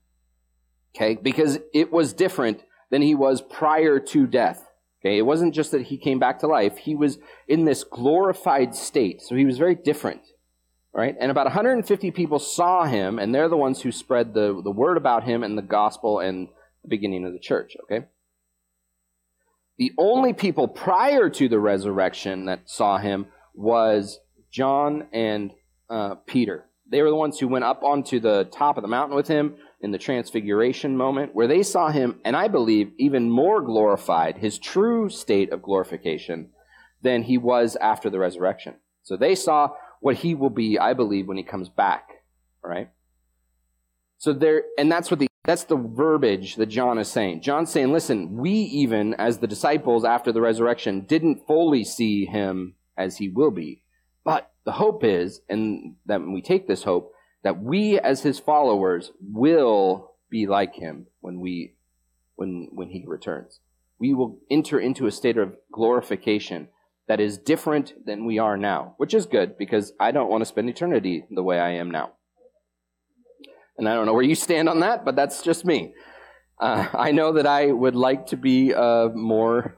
Okay? 0.96 1.16
Because 1.16 1.60
it 1.74 1.92
was 1.92 2.14
different 2.14 2.64
than 2.90 3.02
he 3.02 3.16
was 3.16 3.42
prior 3.42 4.00
to 4.00 4.28
death. 4.28 4.68
Okay? 5.02 5.18
It 5.18 5.26
wasn't 5.26 5.54
just 5.54 5.72
that 5.72 5.84
he 5.84 5.98
came 5.98 6.20
back 6.20 6.40
to 6.40 6.48
life, 6.48 6.78
he 6.78 6.96
was 6.96 7.18
in 7.48 7.66
this 7.66 7.84
glorified 7.84 8.76
state. 8.76 9.22
So 9.22 9.36
he 9.36 9.46
was 9.46 9.58
very 9.58 9.76
different. 9.76 10.22
Right? 10.96 11.16
And 11.20 11.32
about 11.32 11.48
150 11.48 12.12
people 12.12 12.38
saw 12.38 12.84
him, 12.84 13.18
and 13.18 13.34
they're 13.34 13.50
the 13.50 13.58
ones 13.58 13.82
who 13.82 13.92
spread 13.92 14.36
the, 14.36 14.62
the 14.64 14.70
word 14.70 14.96
about 14.96 15.24
him 15.24 15.42
and 15.42 15.58
the 15.58 15.64
gospel 15.64 16.20
and 16.20 16.50
the 16.84 16.88
beginning 16.88 17.26
of 17.26 17.34
the 17.34 17.40
church. 17.40 17.76
Okay? 17.84 18.06
The 19.78 19.92
only 19.98 20.34
people 20.34 20.68
prior 20.68 21.30
to 21.32 21.50
the 21.50 21.60
resurrection 21.60 22.46
that 22.46 22.70
saw 22.70 23.00
him 23.00 23.26
was 23.56 24.20
John 24.52 25.08
and 25.12 25.52
uh, 25.90 26.16
Peter. 26.28 26.66
They 26.90 27.02
were 27.02 27.10
the 27.10 27.16
ones 27.16 27.40
who 27.40 27.48
went 27.48 27.66
up 27.66 27.82
onto 27.84 28.20
the 28.20 28.44
top 28.46 28.78
of 28.78 28.84
the 28.84 28.88
mountain 28.88 29.16
with 29.16 29.28
him 29.28 29.56
in 29.84 29.92
the 29.92 29.98
transfiguration 29.98 30.98
moment, 30.98 31.36
where 31.36 31.48
they 31.48 31.62
saw 31.62 31.90
him, 31.90 32.20
and 32.26 32.36
I 32.36 32.48
believe 32.48 32.94
even 32.98 33.30
more 33.30 33.62
glorified, 33.62 34.38
his 34.38 34.58
true 34.58 35.10
state 35.10 35.52
of 35.52 35.62
glorification, 35.62 36.50
than 37.02 37.24
he 37.24 37.38
was 37.38 37.76
after 37.76 38.10
the 38.10 38.18
resurrection. 38.18 38.76
So 39.04 39.18
they 39.18 39.36
saw 39.36 39.72
what 40.00 40.16
he 40.16 40.34
will 40.34 40.50
be, 40.50 40.80
I 40.80 40.94
believe, 40.94 41.28
when 41.28 41.38
he 41.38 41.44
comes 41.44 41.70
back. 41.70 42.10
right? 42.64 42.90
So 44.18 44.34
there, 44.34 44.64
and 44.78 44.92
that's 44.92 45.12
what 45.12 45.20
the 45.20 45.28
that's 45.44 45.66
the 45.66 45.76
verbiage 45.76 46.56
that 46.56 46.68
John 46.68 46.98
is 46.98 47.10
saying. 47.10 47.42
John's 47.42 47.70
saying, 47.70 47.92
listen, 47.92 48.38
we 48.38 48.52
even, 48.52 49.14
as 49.16 49.40
the 49.40 49.48
disciples 49.48 50.06
after 50.06 50.32
the 50.32 50.40
resurrection, 50.40 51.02
didn't 51.02 51.46
fully 51.46 51.84
see 51.84 52.26
him 52.26 52.76
as 52.98 53.18
he 53.18 53.28
will 53.28 53.52
be. 53.52 53.84
But 54.24 54.50
the 54.64 54.72
hope 54.72 55.04
is, 55.04 55.42
and 55.50 55.96
that 56.06 56.22
we 56.22 56.42
take 56.42 56.66
this 56.68 56.84
hope, 56.84 57.13
that 57.44 57.62
we 57.62 58.00
as 58.00 58.24
his 58.24 58.40
followers 58.40 59.12
will 59.22 60.14
be 60.30 60.48
like 60.48 60.76
him 60.76 61.08
when 61.22 61.40
we 61.40 61.76
when 62.36 62.70
when 62.72 62.90
he 62.90 63.06
returns. 63.06 63.60
We 64.00 64.14
will 64.14 64.40
enter 64.50 64.80
into 64.80 65.06
a 65.06 65.12
state 65.12 65.38
of 65.38 65.56
glorification 65.72 66.70
that 67.08 67.20
is 67.20 67.38
different 67.38 68.06
than 68.06 68.26
we 68.26 68.40
are 68.40 68.58
now, 68.58 68.96
which 68.98 69.14
is 69.14 69.26
good 69.26 69.58
because 69.58 69.94
I 70.00 70.12
don't 70.12 70.30
want 70.30 70.42
to 70.42 70.46
spend 70.46 70.70
eternity 70.70 71.26
the 71.30 71.44
way 71.44 71.60
I 71.60 71.72
am 71.72 71.92
now. 71.92 72.14
And 73.78 73.88
I 73.90 73.94
don't 73.94 74.06
know 74.06 74.14
where 74.14 74.24
you 74.24 74.36
stand 74.36 74.70
on 74.70 74.80
that, 74.82 75.04
but 75.04 75.16
that's 75.16 75.42
just 75.42 75.66
me. 75.66 75.94
Uh, 76.60 76.88
I 76.94 77.12
know 77.12 77.34
that 77.34 77.48
I 77.48 77.72
would 77.72 77.96
like 77.96 78.28
to 78.28 78.38
be 78.38 78.74
uh, 78.74 79.10
more 79.10 79.78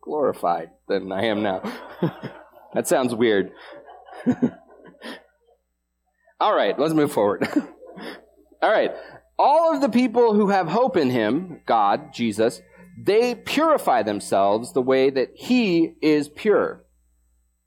glorified 0.00 0.70
than 0.88 1.12
I 1.12 1.26
am 1.26 1.42
now. 1.42 1.62
that 2.74 2.86
sounds 2.86 3.14
weird. 3.14 3.52
All 6.40 6.54
right, 6.54 6.78
let's 6.78 6.94
move 6.94 7.12
forward. 7.12 7.48
All 8.62 8.70
right. 8.70 8.92
All 9.38 9.74
of 9.74 9.80
the 9.80 9.88
people 9.88 10.34
who 10.34 10.48
have 10.48 10.68
hope 10.68 10.96
in 10.96 11.10
him, 11.10 11.60
God, 11.66 12.12
Jesus, 12.12 12.60
they 13.00 13.34
purify 13.34 14.02
themselves 14.02 14.72
the 14.72 14.82
way 14.82 15.10
that 15.10 15.30
he 15.34 15.94
is 16.02 16.28
pure. 16.28 16.84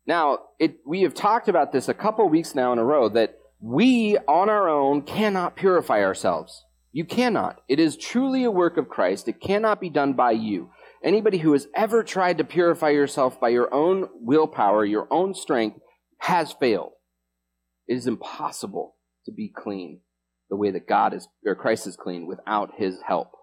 Now, 0.05 0.39
it, 0.59 0.77
we 0.85 1.03
have 1.03 1.13
talked 1.13 1.47
about 1.47 1.71
this 1.71 1.87
a 1.87 1.93
couple 1.93 2.27
weeks 2.27 2.55
now 2.55 2.73
in 2.73 2.79
a 2.79 2.83
row 2.83 3.07
that 3.09 3.35
we 3.61 4.17
on 4.27 4.49
our 4.49 4.67
own 4.67 5.03
cannot 5.03 5.55
purify 5.55 6.03
ourselves. 6.03 6.65
You 6.91 7.05
cannot. 7.05 7.61
It 7.69 7.79
is 7.79 7.95
truly 7.95 8.43
a 8.43 8.51
work 8.51 8.75
of 8.75 8.89
Christ. 8.89 9.29
It 9.29 9.39
cannot 9.39 9.79
be 9.79 9.89
done 9.89 10.13
by 10.13 10.31
you. 10.31 10.71
Anybody 11.03 11.37
who 11.37 11.53
has 11.53 11.67
ever 11.75 12.03
tried 12.03 12.37
to 12.39 12.43
purify 12.43 12.89
yourself 12.89 13.39
by 13.39 13.49
your 13.49 13.73
own 13.73 14.09
willpower, 14.15 14.83
your 14.83 15.07
own 15.09 15.33
strength, 15.33 15.79
has 16.19 16.51
failed. 16.53 16.91
It 17.91 17.95
is 17.95 18.07
impossible 18.07 18.95
to 19.25 19.33
be 19.33 19.49
clean 19.49 19.99
the 20.49 20.55
way 20.55 20.71
that 20.71 20.87
God 20.87 21.13
is, 21.13 21.27
or 21.45 21.55
Christ 21.55 21.85
is 21.87 21.97
clean 21.97 22.25
without 22.25 22.75
his 22.77 23.01
help. 23.05 23.33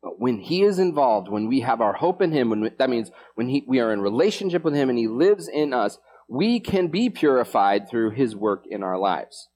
But 0.00 0.20
when 0.20 0.38
he 0.38 0.62
is 0.62 0.78
involved, 0.78 1.28
when 1.28 1.48
we 1.48 1.58
have 1.62 1.80
our 1.80 1.94
hope 1.94 2.22
in 2.22 2.30
him, 2.30 2.50
when 2.50 2.60
we, 2.60 2.70
that 2.78 2.88
means 2.88 3.10
when 3.34 3.48
he, 3.48 3.64
we 3.66 3.80
are 3.80 3.92
in 3.92 4.00
relationship 4.00 4.62
with 4.62 4.74
him 4.74 4.88
and 4.88 4.96
he 4.96 5.08
lives 5.08 5.48
in 5.48 5.72
us, 5.72 5.98
we 6.28 6.60
can 6.60 6.86
be 6.86 7.10
purified 7.10 7.88
through 7.90 8.12
his 8.12 8.36
work 8.36 8.62
in 8.70 8.84
our 8.84 8.96
lives. 8.96 9.48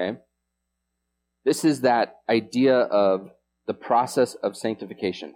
Okay? 0.00 0.18
This 1.44 1.62
is 1.62 1.82
that 1.82 2.14
idea 2.26 2.74
of 2.74 3.32
the 3.66 3.74
process 3.74 4.34
of 4.34 4.56
sanctification. 4.56 5.34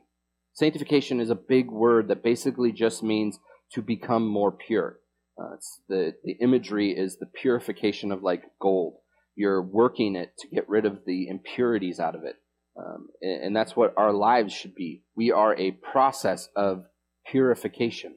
Sanctification 0.55 1.21
is 1.21 1.29
a 1.29 1.35
big 1.35 1.71
word 1.71 2.09
that 2.09 2.23
basically 2.23 2.73
just 2.73 3.03
means 3.03 3.39
to 3.73 3.83
become 3.83 4.27
more 4.27 4.53
pure. 4.53 5.01
Uh, 5.41 5.57
the, 5.89 6.15
the 6.25 6.37
imagery 6.41 6.91
is 6.91 7.17
the 7.17 7.27
purification 7.27 8.13
of 8.13 8.23
like 8.23 8.45
gold. 8.61 8.95
You're 9.35 9.63
working 9.63 10.15
it 10.15 10.33
to 10.39 10.49
get 10.49 10.69
rid 10.69 10.87
of 10.87 11.01
the 11.07 11.29
impurities 11.29 11.99
out 11.99 12.15
of 12.15 12.25
it. 12.25 12.37
Um, 12.79 13.09
and, 13.21 13.45
and 13.45 13.57
that's 13.57 13.75
what 13.75 13.95
our 13.97 14.13
lives 14.13 14.53
should 14.53 14.75
be. 14.75 15.03
We 15.17 15.33
are 15.33 15.57
a 15.57 15.73
process 15.73 16.49
of 16.55 16.85
purification. 17.27 18.17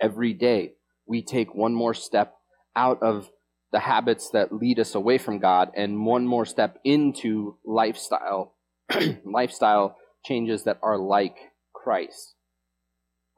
Every 0.00 0.32
day, 0.32 0.74
we 1.06 1.22
take 1.22 1.54
one 1.54 1.74
more 1.74 1.94
step 1.94 2.34
out 2.76 3.02
of 3.02 3.30
the 3.72 3.80
habits 3.80 4.30
that 4.30 4.52
lead 4.52 4.78
us 4.78 4.94
away 4.94 5.18
from 5.18 5.38
God 5.38 5.70
and 5.76 6.04
one 6.04 6.26
more 6.26 6.46
step 6.46 6.78
into 6.84 7.56
lifestyle 7.64 8.54
lifestyle 9.24 9.96
changes 10.24 10.64
that 10.64 10.78
are 10.82 10.98
like 10.98 11.36
Christ. 11.74 12.34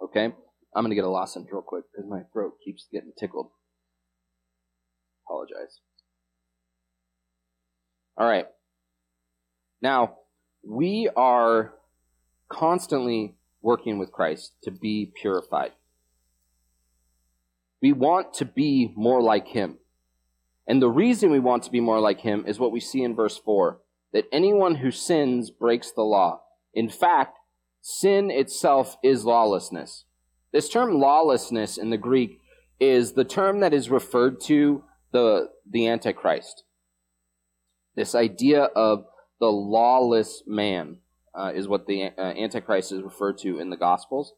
Okay? 0.03 0.35
I'm 0.75 0.83
going 0.83 0.91
to 0.91 0.97
get 0.97 1.05
a 1.05 1.11
lozenge 1.11 1.49
real 1.51 1.63
quick 1.63 1.85
because 1.91 2.09
my 2.09 2.23
throat 2.33 2.55
keeps 2.65 2.87
getting 2.93 3.13
tickled. 3.19 3.51
Apologize. 5.27 5.81
All 8.17 8.29
right. 8.29 8.47
Now, 9.81 10.17
we 10.63 11.09
are 11.17 11.75
constantly 12.49 13.37
working 13.63 13.99
with 13.99 14.13
Christ 14.13 14.55
to 14.65 14.71
be 14.71 15.13
purified. 15.21 15.73
We 17.81 17.93
want 17.93 18.35
to 18.35 18.45
be 18.45 18.93
more 18.97 19.23
like 19.23 19.49
him. 19.49 19.79
And 20.67 20.83
the 20.83 20.91
reason 20.91 21.31
we 21.31 21.39
want 21.39 21.63
to 21.63 21.71
be 21.71 21.81
more 21.81 22.01
like 22.01 22.21
him 22.21 22.45
is 22.47 22.59
what 22.59 22.73
we 22.73 22.81
see 22.81 23.03
in 23.03 23.15
verse 23.15 23.39
4 23.39 23.81
that 24.13 24.27
anyone 24.33 24.77
who 24.77 24.91
sins 24.91 25.51
breaks 25.51 25.93
the 25.93 26.03
law. 26.03 26.41
In 26.75 26.89
fact, 26.89 27.39
sin 27.81 28.31
itself 28.31 28.97
is 29.03 29.25
lawlessness. 29.25 30.05
This 30.53 30.69
term 30.69 30.99
lawlessness 30.99 31.77
in 31.77 31.91
the 31.91 31.99
Greek 31.99 32.41
is 32.81 33.13
the 33.13 33.25
term 33.25 33.61
that 33.61 33.75
is 33.75 33.91
referred 33.91 34.41
to 34.43 34.85
the, 35.13 35.51
the 35.69 35.89
Antichrist. 35.89 36.65
This 37.97 38.15
idea 38.15 38.65
of 38.65 39.05
the 39.41 39.47
lawless 39.47 40.43
man 40.47 40.99
uh, 41.35 41.53
is 41.55 41.69
what 41.69 41.87
the 41.87 42.11
uh, 42.17 42.21
Antichrist 42.21 42.93
is 42.93 43.03
referred 43.03 43.39
to 43.39 43.59
in 43.59 43.71
the 43.71 43.77
Gospels. 43.77 44.35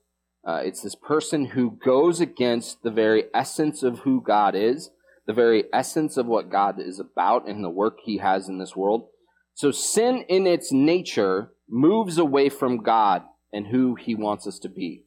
Uh, 0.47 0.63
it's 0.65 0.83
this 0.83 0.95
person 0.95 1.47
who 1.47 1.79
goes 1.85 2.21
against 2.21 2.83
the 2.83 2.91
very 2.91 3.25
essence 3.35 3.83
of 3.83 4.01
who 4.01 4.23
God 4.23 4.55
is, 4.55 4.91
the 5.27 5.33
very 5.35 5.65
essence 5.73 6.17
of 6.17 6.27
what 6.27 6.51
God 6.51 6.81
is 6.81 6.99
about 6.99 7.49
and 7.49 7.63
the 7.63 7.71
work 7.71 7.99
he 8.05 8.19
has 8.19 8.49
in 8.49 8.59
this 8.59 8.75
world. 8.75 9.09
So 9.55 9.71
sin 9.71 10.25
in 10.29 10.47
its 10.47 10.73
nature 10.73 11.53
moves 11.69 12.17
away 12.19 12.49
from 12.49 12.83
God 12.83 13.23
and 13.53 13.67
who 13.67 13.95
he 13.95 14.15
wants 14.15 14.47
us 14.47 14.59
to 14.61 14.69
be. 14.69 15.05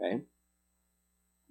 Okay? 0.00 0.22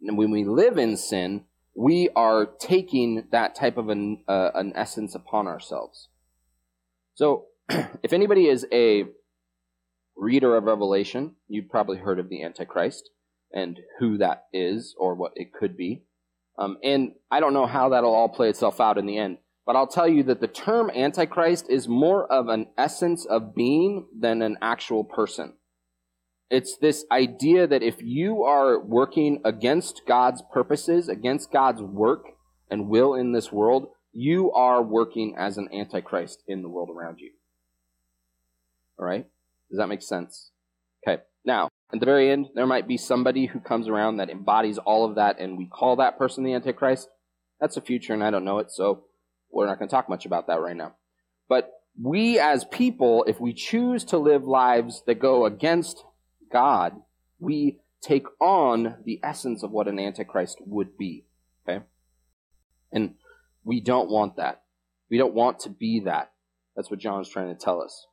And 0.01 0.17
when 0.17 0.31
we 0.31 0.43
live 0.43 0.77
in 0.77 0.97
sin, 0.97 1.45
we 1.75 2.09
are 2.15 2.45
taking 2.45 3.27
that 3.31 3.55
type 3.55 3.77
of 3.77 3.89
an, 3.89 4.23
uh, 4.27 4.51
an 4.53 4.73
essence 4.75 5.15
upon 5.15 5.47
ourselves. 5.47 6.09
So, 7.15 7.47
if 7.69 8.13
anybody 8.13 8.47
is 8.47 8.65
a 8.71 9.05
reader 10.15 10.55
of 10.55 10.63
Revelation, 10.63 11.35
you've 11.47 11.69
probably 11.69 11.97
heard 11.97 12.19
of 12.19 12.29
the 12.29 12.43
Antichrist 12.43 13.09
and 13.51 13.79
who 13.99 14.17
that 14.17 14.45
is 14.53 14.95
or 14.97 15.15
what 15.15 15.33
it 15.35 15.53
could 15.53 15.75
be. 15.75 16.03
Um, 16.57 16.77
and 16.83 17.13
I 17.29 17.39
don't 17.39 17.53
know 17.53 17.65
how 17.65 17.89
that'll 17.89 18.13
all 18.13 18.29
play 18.29 18.49
itself 18.49 18.79
out 18.79 18.97
in 18.97 19.05
the 19.05 19.17
end, 19.17 19.37
but 19.65 19.75
I'll 19.75 19.87
tell 19.87 20.07
you 20.07 20.23
that 20.23 20.39
the 20.39 20.47
term 20.47 20.89
Antichrist 20.89 21.65
is 21.69 21.87
more 21.87 22.31
of 22.31 22.47
an 22.47 22.67
essence 22.77 23.25
of 23.25 23.53
being 23.55 24.07
than 24.17 24.41
an 24.41 24.57
actual 24.61 25.03
person. 25.03 25.53
It's 26.49 26.77
this 26.77 27.05
idea 27.11 27.65
that 27.67 27.81
if 27.81 28.01
you 28.01 28.43
are 28.43 28.79
working 28.79 29.41
against 29.43 30.03
God's 30.07 30.43
purposes, 30.53 31.09
against 31.09 31.51
God's 31.51 31.81
work 31.81 32.25
and 32.69 32.87
will 32.87 33.15
in 33.15 33.31
this 33.31 33.51
world, 33.51 33.87
you 34.13 34.51
are 34.51 34.81
working 34.81 35.35
as 35.37 35.57
an 35.57 35.69
antichrist 35.73 36.43
in 36.47 36.61
the 36.61 36.69
world 36.69 36.89
around 36.89 37.19
you. 37.19 37.31
All 38.99 39.05
right? 39.05 39.25
Does 39.69 39.79
that 39.79 39.89
make 39.89 40.01
sense? 40.01 40.51
Okay. 41.05 41.21
Now, 41.43 41.69
at 41.93 41.99
the 41.99 42.05
very 42.05 42.31
end, 42.31 42.47
there 42.55 42.65
might 42.65 42.87
be 42.87 42.97
somebody 42.97 43.47
who 43.47 43.59
comes 43.59 43.87
around 43.87 44.17
that 44.17 44.29
embodies 44.29 44.77
all 44.77 45.05
of 45.05 45.15
that, 45.15 45.39
and 45.39 45.57
we 45.57 45.65
call 45.65 45.97
that 45.97 46.17
person 46.17 46.43
the 46.43 46.53
Antichrist. 46.53 47.09
That's 47.59 47.77
a 47.77 47.81
future, 47.81 48.13
and 48.13 48.23
I 48.23 48.31
don't 48.31 48.45
know 48.45 48.59
it, 48.59 48.71
so 48.71 49.03
we're 49.51 49.67
not 49.67 49.79
going 49.79 49.89
to 49.89 49.93
talk 49.93 50.09
much 50.09 50.25
about 50.25 50.47
that 50.47 50.61
right 50.61 50.75
now. 50.75 50.95
But 51.47 51.71
we 52.01 52.39
as 52.39 52.65
people, 52.65 53.23
if 53.27 53.39
we 53.39 53.53
choose 53.53 54.03
to 54.05 54.17
live 54.17 54.43
lives 54.43 55.03
that 55.07 55.19
go 55.19 55.45
against 55.45 56.03
God, 56.55 57.01
we 57.37 57.81
take 58.01 58.27
on 58.39 58.99
the 59.03 59.19
essence 59.21 59.61
of 59.61 59.71
what 59.71 59.89
an 59.89 59.99
Antichrist 59.99 60.59
would 60.65 60.97
be. 60.97 61.25
Okay? 61.67 61.83
And 62.93 63.15
we 63.65 63.81
don't 63.81 64.09
want 64.09 64.37
that. 64.37 64.61
We 65.11 65.17
don't 65.17 65.33
want 65.33 65.59
to 65.59 65.69
be 65.69 65.99
that. 66.05 66.31
That's 66.73 66.89
what 66.89 67.01
John's 67.01 67.29
trying 67.29 67.53
to 67.53 67.61
tell 67.61 67.81
us. 67.81 68.07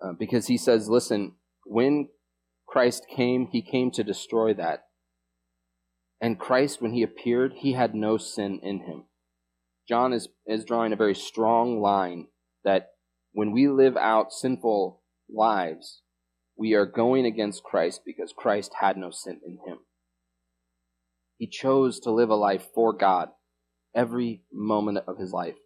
Uh, 0.00 0.12
because 0.16 0.46
he 0.46 0.56
says, 0.56 0.88
listen, 0.88 1.32
when 1.66 2.08
Christ 2.68 3.06
came, 3.10 3.48
he 3.50 3.60
came 3.60 3.90
to 3.90 4.04
destroy 4.04 4.54
that. 4.54 4.84
And 6.20 6.38
Christ, 6.38 6.80
when 6.80 6.92
he 6.92 7.02
appeared, 7.02 7.54
he 7.56 7.72
had 7.72 7.96
no 7.96 8.16
sin 8.16 8.60
in 8.62 8.82
him. 8.82 9.06
John 9.88 10.12
is, 10.12 10.28
is 10.46 10.64
drawing 10.64 10.92
a 10.92 10.96
very 10.96 11.16
strong 11.16 11.80
line 11.80 12.28
that 12.62 12.90
when 13.32 13.50
we 13.50 13.66
live 13.66 13.96
out 13.96 14.32
sinful 14.32 15.02
lives, 15.28 16.02
we 16.56 16.74
are 16.74 16.86
going 16.86 17.26
against 17.26 17.64
Christ 17.64 18.02
because 18.06 18.32
Christ 18.36 18.72
had 18.80 18.96
no 18.96 19.10
sin 19.10 19.40
in 19.44 19.58
him. 19.66 19.78
He 21.36 21.48
chose 21.48 21.98
to 22.00 22.10
live 22.10 22.30
a 22.30 22.36
life 22.36 22.66
for 22.74 22.92
God 22.92 23.30
every 23.94 24.42
moment 24.52 24.98
of 25.06 25.18
his 25.18 25.32
life. 25.32 25.56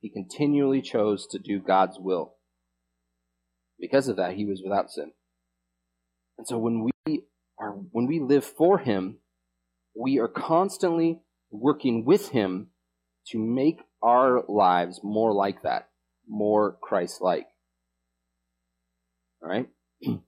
He 0.00 0.10
continually 0.10 0.82
chose 0.82 1.26
to 1.28 1.38
do 1.38 1.60
God's 1.60 1.98
will. 1.98 2.34
Because 3.78 4.08
of 4.08 4.16
that, 4.16 4.34
he 4.34 4.44
was 4.44 4.62
without 4.64 4.90
sin. 4.90 5.12
And 6.38 6.46
so 6.46 6.58
when 6.58 6.88
we 7.06 7.22
are 7.58 7.72
when 7.92 8.06
we 8.06 8.20
live 8.20 8.44
for 8.44 8.78
him, 8.78 9.18
we 9.94 10.18
are 10.18 10.28
constantly 10.28 11.20
working 11.50 12.04
with 12.04 12.30
him 12.30 12.68
to 13.28 13.38
make 13.38 13.80
our 14.02 14.44
lives 14.48 15.00
more 15.02 15.32
like 15.32 15.62
that, 15.62 15.88
more 16.28 16.76
Christ-like. 16.82 17.46
All 19.42 19.48
right? 19.48 19.68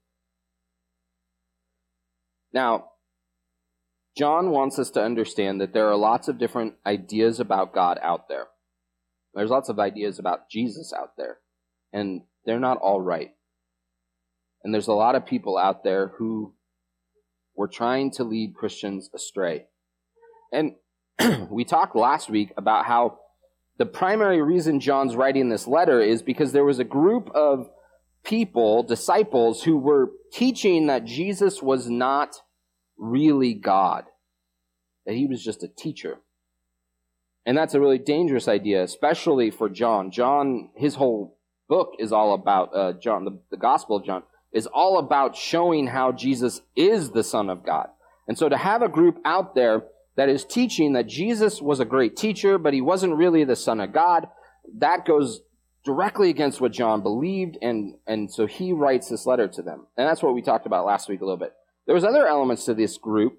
now, 2.53 2.87
John 4.17 4.51
wants 4.51 4.79
us 4.79 4.91
to 4.91 5.03
understand 5.03 5.61
that 5.61 5.75
there 5.75 5.89
are 5.89 5.97
lots 5.97 6.29
of 6.29 6.39
different 6.39 6.75
ideas 6.87 7.39
about 7.39 7.75
God 7.75 7.99
out 8.03 8.29
there. 8.29 8.47
There's 9.35 9.51
lots 9.51 9.69
of 9.69 9.79
ideas 9.79 10.19
about 10.19 10.49
Jesus 10.51 10.93
out 10.93 11.13
there, 11.19 11.39
and 11.93 12.23
they're 12.47 12.59
not 12.59 12.79
all 12.79 13.01
right. 13.01 13.33
And 14.65 14.73
there's 14.73 14.89
a 14.89 14.95
lot 14.95 15.15
of 15.15 15.27
people 15.27 15.59
out 15.59 15.85
there 15.85 16.13
who 16.19 16.55
were 17.55 17.69
trying 17.69 18.11
to 18.13 18.25
lead 18.25 18.55
Christians 18.55 19.11
astray. 19.15 19.67
And 20.53 20.77
we 21.51 21.65
talked 21.65 21.95
last 21.95 22.31
week 22.31 22.53
about 22.57 22.87
how 22.87 23.19
the 23.79 23.87
primary 23.87 24.41
reason 24.41 24.81
John's 24.81 25.15
writing 25.15 25.51
this 25.51 25.67
letter 25.67 26.01
is 26.01 26.23
because 26.23 26.53
there 26.53 26.65
was 26.65 26.79
a 26.79 26.85
group 26.85 27.31
of 27.35 27.69
people, 28.27 28.83
disciples, 28.83 29.63
who 29.63 29.79
were 29.79 30.11
teaching 30.33 30.89
that 30.89 31.05
Jesus 31.05 31.63
was 31.63 31.89
not 31.89 32.37
really 32.99 33.55
God, 33.55 34.05
that 35.07 35.15
he 35.15 35.27
was 35.27 35.43
just 35.43 35.63
a 35.63 35.69
teacher. 35.69 36.19
And 37.47 37.57
that's 37.57 37.75
a 37.75 37.81
really 37.81 37.99
dangerous 37.99 38.49
idea, 38.49 38.83
especially 38.83 39.51
for 39.51 39.69
John. 39.69 40.11
John, 40.11 40.71
his 40.75 40.97
whole 40.97 41.39
book 41.69 41.93
is 41.99 42.13
all 42.13 42.35
about, 42.35 42.75
uh, 42.75 42.93
John, 42.95 43.25
the, 43.25 43.39
the 43.51 43.57
Gospel 43.57 43.97
of 43.97 44.05
John, 44.05 44.25
is 44.53 44.67
all 44.67 44.99
about 44.99 45.37
showing 45.37 45.87
how 45.87 46.11
Jesus 46.11 46.63
is 46.75 47.11
the 47.11 47.23
Son 47.23 47.49
of 47.49 47.65
God. 47.65 47.89
And 48.27 48.37
so 48.37 48.49
to 48.49 48.57
have 48.57 48.83
a 48.83 48.89
group 48.89 49.19
out 49.25 49.55
there 49.55 49.85
that 50.17 50.29
is 50.29 50.45
teaching 50.45 50.95
that 50.95 51.07
Jesus 51.07 51.63
was 51.63 51.79
a 51.79 51.85
great 51.85 52.17
teacher, 52.17 52.59
but 52.59 52.75
he 52.75 52.81
wasn't 52.81 53.15
really 53.15 53.45
the 53.45 53.55
Son 53.55 53.81
of 53.81 53.93
God, 53.93 54.27
that 54.79 55.05
goes 55.05 55.43
directly 55.87 56.31
against 56.31 56.61
what 56.61 56.73
John 56.73 57.01
believed, 57.01 57.57
and, 57.63 57.95
and 58.09 58.29
so 58.31 58.47
he 58.47 58.73
writes 58.73 59.09
this 59.09 59.25
letter 59.25 59.47
to 59.47 59.63
them. 59.63 59.87
And 59.97 60.07
that's 60.07 60.21
what 60.21 60.35
we 60.35 60.43
talked 60.43 60.67
about 60.67 60.85
last 60.85 61.09
week 61.09 61.21
a 61.21 61.25
little 61.25 61.39
bit. 61.39 61.55
There 61.87 61.95
was 61.95 62.03
other 62.03 62.27
elements 62.27 62.65
to 62.65 62.75
this 62.75 62.99
group 62.99 63.39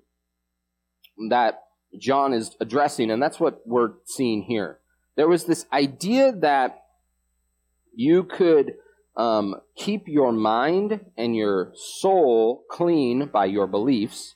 that 1.30 1.62
John 2.00 2.32
is 2.32 2.56
addressing, 2.62 3.12
and 3.12 3.22
that's 3.22 3.38
what 3.38 3.62
we're 3.66 3.96
seeing 4.06 4.44
here. 4.44 4.80
There 5.18 5.28
was 5.28 5.44
this 5.44 5.66
idea 5.74 6.32
that 6.32 6.86
you 7.94 8.24
could 8.24 8.76
um, 9.18 9.56
keep 9.76 10.08
your 10.08 10.32
mind 10.32 11.02
and 11.18 11.36
your 11.36 11.74
soul 11.76 12.64
clean 12.72 13.26
by 13.26 13.46
your 13.46 13.68
beliefs, 13.68 14.36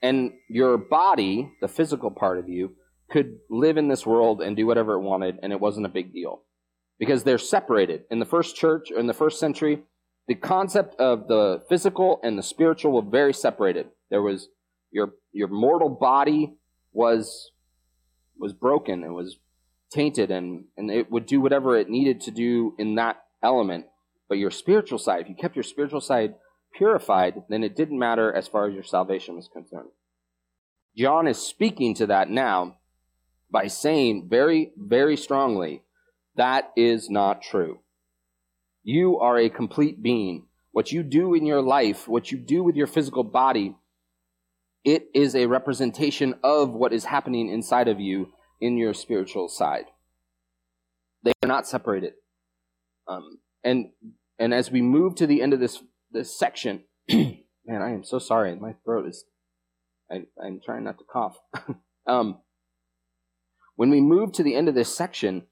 and 0.00 0.32
your 0.48 0.78
body, 0.78 1.52
the 1.60 1.68
physical 1.68 2.10
part 2.10 2.38
of 2.38 2.48
you, 2.48 2.76
could 3.10 3.40
live 3.50 3.76
in 3.76 3.88
this 3.88 4.06
world 4.06 4.40
and 4.40 4.56
do 4.56 4.66
whatever 4.66 4.94
it 4.94 5.00
wanted, 5.00 5.38
and 5.42 5.52
it 5.52 5.60
wasn't 5.60 5.84
a 5.84 5.90
big 5.90 6.14
deal. 6.14 6.42
Because 6.98 7.22
they're 7.22 7.38
separated. 7.38 8.04
In 8.10 8.18
the 8.18 8.24
first 8.24 8.56
church, 8.56 8.90
in 8.90 9.06
the 9.06 9.14
first 9.14 9.38
century, 9.38 9.82
the 10.26 10.34
concept 10.34 10.94
of 11.00 11.28
the 11.28 11.62
physical 11.68 12.20
and 12.22 12.38
the 12.38 12.42
spiritual 12.42 12.92
were 12.92 13.02
very 13.02 13.32
separated. 13.32 13.86
There 14.10 14.22
was 14.22 14.48
your 14.90 15.14
your 15.32 15.48
mortal 15.48 15.88
body 15.88 16.54
was 16.92 17.52
was 18.38 18.52
broken 18.52 19.04
and 19.04 19.14
was 19.14 19.38
tainted 19.90 20.30
and, 20.30 20.64
and 20.76 20.90
it 20.90 21.10
would 21.10 21.26
do 21.26 21.40
whatever 21.40 21.76
it 21.76 21.88
needed 21.88 22.20
to 22.22 22.30
do 22.30 22.74
in 22.78 22.94
that 22.96 23.22
element. 23.42 23.86
But 24.28 24.38
your 24.38 24.50
spiritual 24.50 24.98
side, 24.98 25.22
if 25.22 25.28
you 25.28 25.34
kept 25.34 25.56
your 25.56 25.62
spiritual 25.62 26.00
side 26.00 26.34
purified, 26.74 27.42
then 27.48 27.64
it 27.64 27.74
didn't 27.74 27.98
matter 27.98 28.32
as 28.32 28.46
far 28.46 28.68
as 28.68 28.74
your 28.74 28.82
salvation 28.82 29.36
was 29.36 29.48
concerned. 29.48 29.88
John 30.96 31.26
is 31.26 31.38
speaking 31.38 31.94
to 31.94 32.06
that 32.06 32.28
now 32.28 32.76
by 33.50 33.68
saying 33.68 34.28
very, 34.28 34.72
very 34.76 35.16
strongly, 35.16 35.82
that 36.38 36.72
is 36.76 37.10
not 37.10 37.42
true. 37.42 37.80
You 38.84 39.18
are 39.18 39.38
a 39.38 39.50
complete 39.50 40.02
being. 40.02 40.46
What 40.70 40.92
you 40.92 41.02
do 41.02 41.34
in 41.34 41.44
your 41.44 41.60
life, 41.60 42.06
what 42.06 42.30
you 42.30 42.38
do 42.38 42.62
with 42.62 42.76
your 42.76 42.86
physical 42.86 43.24
body, 43.24 43.76
it 44.84 45.08
is 45.14 45.34
a 45.34 45.46
representation 45.46 46.34
of 46.44 46.72
what 46.72 46.92
is 46.92 47.04
happening 47.04 47.50
inside 47.50 47.88
of 47.88 48.00
you 48.00 48.32
in 48.60 48.78
your 48.78 48.94
spiritual 48.94 49.48
side. 49.48 49.86
They 51.24 51.32
are 51.42 51.48
not 51.48 51.66
separated. 51.66 52.14
Um, 53.08 53.38
and 53.64 53.90
and 54.38 54.54
as 54.54 54.70
we 54.70 54.80
move 54.80 55.16
to 55.16 55.26
the 55.26 55.42
end 55.42 55.52
of 55.52 55.60
this 55.60 55.82
this 56.12 56.38
section, 56.38 56.84
man, 57.08 57.42
I 57.68 57.90
am 57.90 58.04
so 58.04 58.18
sorry. 58.18 58.54
My 58.54 58.74
throat 58.84 59.08
is. 59.08 59.24
I, 60.10 60.22
I'm 60.42 60.60
trying 60.64 60.84
not 60.84 60.98
to 60.98 61.04
cough. 61.04 61.36
um, 62.06 62.38
when 63.76 63.90
we 63.90 64.00
move 64.00 64.32
to 64.32 64.42
the 64.42 64.54
end 64.54 64.68
of 64.68 64.74
this 64.74 64.94
section, 64.94 65.46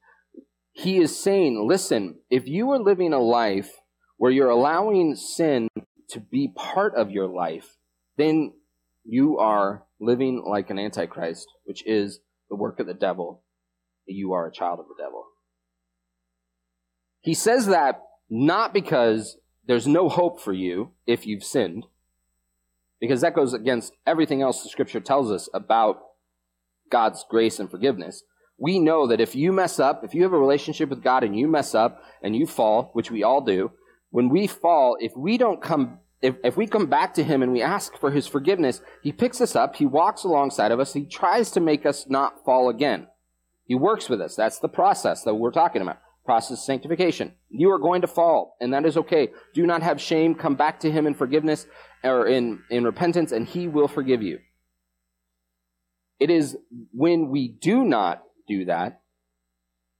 he 0.76 0.98
is 0.98 1.18
saying, 1.18 1.66
listen, 1.66 2.16
if 2.28 2.46
you 2.46 2.70
are 2.70 2.78
living 2.78 3.14
a 3.14 3.18
life 3.18 3.80
where 4.18 4.30
you're 4.30 4.50
allowing 4.50 5.16
sin 5.16 5.68
to 6.10 6.20
be 6.20 6.52
part 6.54 6.94
of 6.94 7.10
your 7.10 7.26
life, 7.26 7.78
then 8.18 8.52
you 9.02 9.38
are 9.38 9.84
living 9.98 10.44
like 10.46 10.68
an 10.68 10.78
antichrist, 10.78 11.48
which 11.64 11.82
is 11.86 12.20
the 12.50 12.56
work 12.56 12.78
of 12.78 12.86
the 12.86 12.92
devil. 12.92 13.42
You 14.04 14.34
are 14.34 14.46
a 14.46 14.52
child 14.52 14.78
of 14.78 14.86
the 14.88 15.02
devil. 15.02 15.24
He 17.22 17.32
says 17.32 17.66
that 17.68 18.02
not 18.28 18.74
because 18.74 19.38
there's 19.66 19.86
no 19.86 20.10
hope 20.10 20.42
for 20.42 20.52
you 20.52 20.90
if 21.06 21.26
you've 21.26 21.42
sinned, 21.42 21.86
because 23.00 23.22
that 23.22 23.34
goes 23.34 23.54
against 23.54 23.94
everything 24.06 24.42
else 24.42 24.62
the 24.62 24.68
scripture 24.68 25.00
tells 25.00 25.32
us 25.32 25.48
about 25.54 26.02
God's 26.90 27.24
grace 27.30 27.58
and 27.58 27.70
forgiveness. 27.70 28.24
We 28.58 28.78
know 28.78 29.06
that 29.06 29.20
if 29.20 29.34
you 29.34 29.52
mess 29.52 29.78
up, 29.78 30.02
if 30.04 30.14
you 30.14 30.22
have 30.22 30.32
a 30.32 30.38
relationship 30.38 30.88
with 30.88 31.02
God 31.02 31.24
and 31.24 31.38
you 31.38 31.46
mess 31.46 31.74
up 31.74 32.02
and 32.22 32.34
you 32.34 32.46
fall, 32.46 32.90
which 32.94 33.10
we 33.10 33.22
all 33.22 33.42
do, 33.42 33.72
when 34.10 34.28
we 34.28 34.46
fall, 34.46 34.96
if 35.00 35.12
we 35.16 35.36
don't 35.36 35.60
come 35.60 35.98
if, 36.22 36.36
if 36.42 36.56
we 36.56 36.66
come 36.66 36.86
back 36.86 37.12
to 37.14 37.22
him 37.22 37.42
and 37.42 37.52
we 37.52 37.60
ask 37.60 37.98
for 37.98 38.10
his 38.10 38.26
forgiveness, 38.26 38.80
he 39.02 39.12
picks 39.12 39.40
us 39.42 39.54
up, 39.54 39.76
he 39.76 39.84
walks 39.84 40.24
alongside 40.24 40.72
of 40.72 40.80
us, 40.80 40.94
he 40.94 41.04
tries 41.04 41.50
to 41.50 41.60
make 41.60 41.84
us 41.84 42.06
not 42.08 42.42
fall 42.42 42.70
again. 42.70 43.06
He 43.66 43.74
works 43.74 44.08
with 44.08 44.22
us. 44.22 44.34
That's 44.34 44.58
the 44.58 44.68
process 44.68 45.22
that 45.24 45.34
we're 45.34 45.50
talking 45.50 45.82
about 45.82 45.98
process 46.24 46.66
sanctification. 46.66 47.32
You 47.48 47.70
are 47.70 47.78
going 47.78 48.00
to 48.02 48.08
fall, 48.08 48.56
and 48.60 48.74
that 48.74 48.84
is 48.84 48.96
okay. 48.96 49.30
Do 49.54 49.64
not 49.64 49.82
have 49.82 50.00
shame. 50.00 50.34
Come 50.34 50.56
back 50.56 50.80
to 50.80 50.90
Him 50.90 51.06
in 51.06 51.14
forgiveness 51.14 51.66
or 52.02 52.26
in, 52.26 52.62
in 52.68 52.84
repentance, 52.84 53.32
and 53.32 53.46
He 53.46 53.68
will 53.68 53.88
forgive 53.88 54.22
you. 54.22 54.40
It 56.18 56.30
is 56.30 56.56
when 56.92 57.28
we 57.28 57.48
do 57.48 57.84
not 57.84 58.22
do 58.46 58.64
that, 58.66 59.00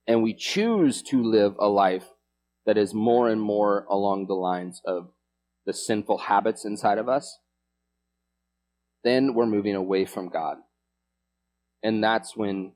and 0.06 0.22
we 0.22 0.34
choose 0.34 1.02
to 1.02 1.22
live 1.22 1.54
a 1.58 1.68
life 1.68 2.04
that 2.64 2.76
is 2.76 2.92
more 2.92 3.28
and 3.28 3.40
more 3.40 3.86
along 3.88 4.26
the 4.26 4.34
lines 4.34 4.80
of 4.84 5.10
the 5.64 5.72
sinful 5.72 6.18
habits 6.18 6.64
inside 6.64 6.98
of 6.98 7.08
us, 7.08 7.38
then 9.04 9.34
we're 9.34 9.46
moving 9.46 9.74
away 9.74 10.04
from 10.04 10.28
God. 10.28 10.58
And 11.82 12.02
that's 12.02 12.36
when 12.36 12.72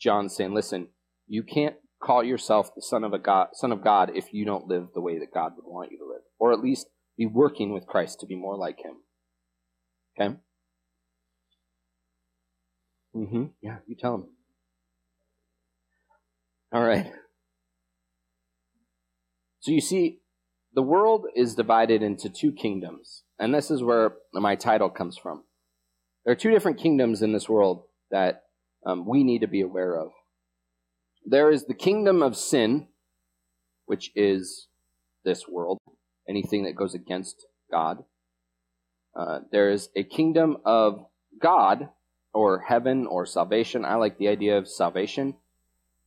John's 0.00 0.34
saying, 0.34 0.54
listen, 0.54 0.88
you 1.26 1.42
can't 1.42 1.76
call 2.02 2.22
yourself 2.22 2.74
the 2.74 2.82
son 2.82 3.04
of 3.04 3.12
a 3.12 3.18
God, 3.18 3.48
son 3.54 3.72
of 3.72 3.82
God 3.82 4.12
if 4.14 4.32
you 4.32 4.44
don't 4.44 4.66
live 4.66 4.88
the 4.94 5.00
way 5.00 5.18
that 5.18 5.32
God 5.32 5.52
would 5.56 5.66
want 5.66 5.90
you 5.90 5.98
to 5.98 6.04
live, 6.04 6.22
or 6.38 6.52
at 6.52 6.60
least 6.60 6.86
be 7.16 7.26
working 7.26 7.72
with 7.72 7.86
Christ 7.86 8.20
to 8.20 8.26
be 8.26 8.34
more 8.34 8.56
like 8.56 8.78
Him. 8.78 8.96
Okay. 10.18 10.36
Mm-hmm. 13.16 13.44
Yeah, 13.62 13.78
you 13.86 13.96
tell 13.96 14.14
him. 14.14 14.24
All 16.74 16.82
right. 16.82 17.06
So 19.60 19.70
you 19.70 19.80
see, 19.80 20.18
the 20.74 20.82
world 20.82 21.26
is 21.36 21.54
divided 21.54 22.02
into 22.02 22.28
two 22.28 22.50
kingdoms, 22.50 23.22
and 23.38 23.54
this 23.54 23.70
is 23.70 23.80
where 23.80 24.16
my 24.32 24.56
title 24.56 24.90
comes 24.90 25.16
from. 25.16 25.44
There 26.24 26.32
are 26.32 26.36
two 26.36 26.50
different 26.50 26.80
kingdoms 26.80 27.22
in 27.22 27.32
this 27.32 27.48
world 27.48 27.84
that 28.10 28.42
um, 28.84 29.06
we 29.06 29.22
need 29.22 29.42
to 29.42 29.46
be 29.46 29.60
aware 29.60 29.96
of. 29.96 30.08
There 31.24 31.52
is 31.52 31.66
the 31.66 31.74
kingdom 31.74 32.24
of 32.24 32.36
sin, 32.36 32.88
which 33.86 34.10
is 34.16 34.66
this 35.24 35.46
world, 35.46 35.78
anything 36.28 36.64
that 36.64 36.74
goes 36.74 36.92
against 36.92 37.46
God. 37.70 38.02
Uh, 39.14 39.40
there 39.52 39.70
is 39.70 39.90
a 39.94 40.02
kingdom 40.02 40.56
of 40.64 41.06
God, 41.40 41.90
or 42.32 42.62
heaven, 42.62 43.06
or 43.06 43.26
salvation. 43.26 43.84
I 43.84 43.94
like 43.94 44.18
the 44.18 44.26
idea 44.26 44.58
of 44.58 44.66
salvation, 44.66 45.36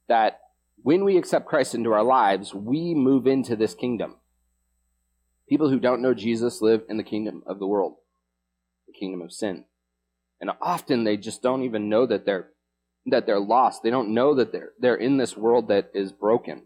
that 0.10 0.42
when 0.84 1.04
we 1.04 1.18
accept 1.18 1.48
Christ 1.48 1.76
into 1.76 1.92
our 1.92 2.04
lives, 2.04 2.54
we 2.54 2.94
move 2.94 3.28
into 3.28 3.56
this 3.56 3.74
kingdom. 3.74 4.18
People 5.50 5.70
who 5.70 5.80
don't 5.80 6.02
know 6.02 6.14
Jesus 6.14 6.62
live 6.62 6.84
in 6.90 6.98
the 6.98 7.04
kingdom 7.04 7.44
of 7.46 7.60
the 7.60 7.68
world, 7.68 7.96
the 8.86 8.94
kingdom 8.94 9.22
of 9.22 9.32
sin. 9.32 9.66
And 10.40 10.52
often 10.62 11.04
they 11.04 11.18
just 11.18 11.42
don't 11.42 11.64
even 11.64 11.90
know 11.90 12.06
that 12.06 12.26
they're 12.26 12.52
that 13.08 13.26
they're 13.26 13.40
lost. 13.40 13.84
They 13.84 13.90
don't 13.90 14.14
know 14.14 14.36
that 14.36 14.52
they're, 14.52 14.72
they're 14.80 14.96
in 14.96 15.18
this 15.18 15.38
world 15.38 15.70
that 15.70 15.92
is 15.94 16.12
broken. 16.12 16.64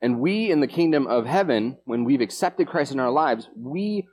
And 0.00 0.20
we 0.20 0.50
in 0.50 0.60
the 0.60 0.68
kingdom 0.68 1.06
of 1.06 1.26
heaven, 1.26 1.78
when 1.84 2.04
we've 2.04 2.20
accepted 2.20 2.68
Christ 2.68 2.92
in 2.92 3.00
our 3.00 3.10
lives, 3.10 3.48
we 3.56 4.06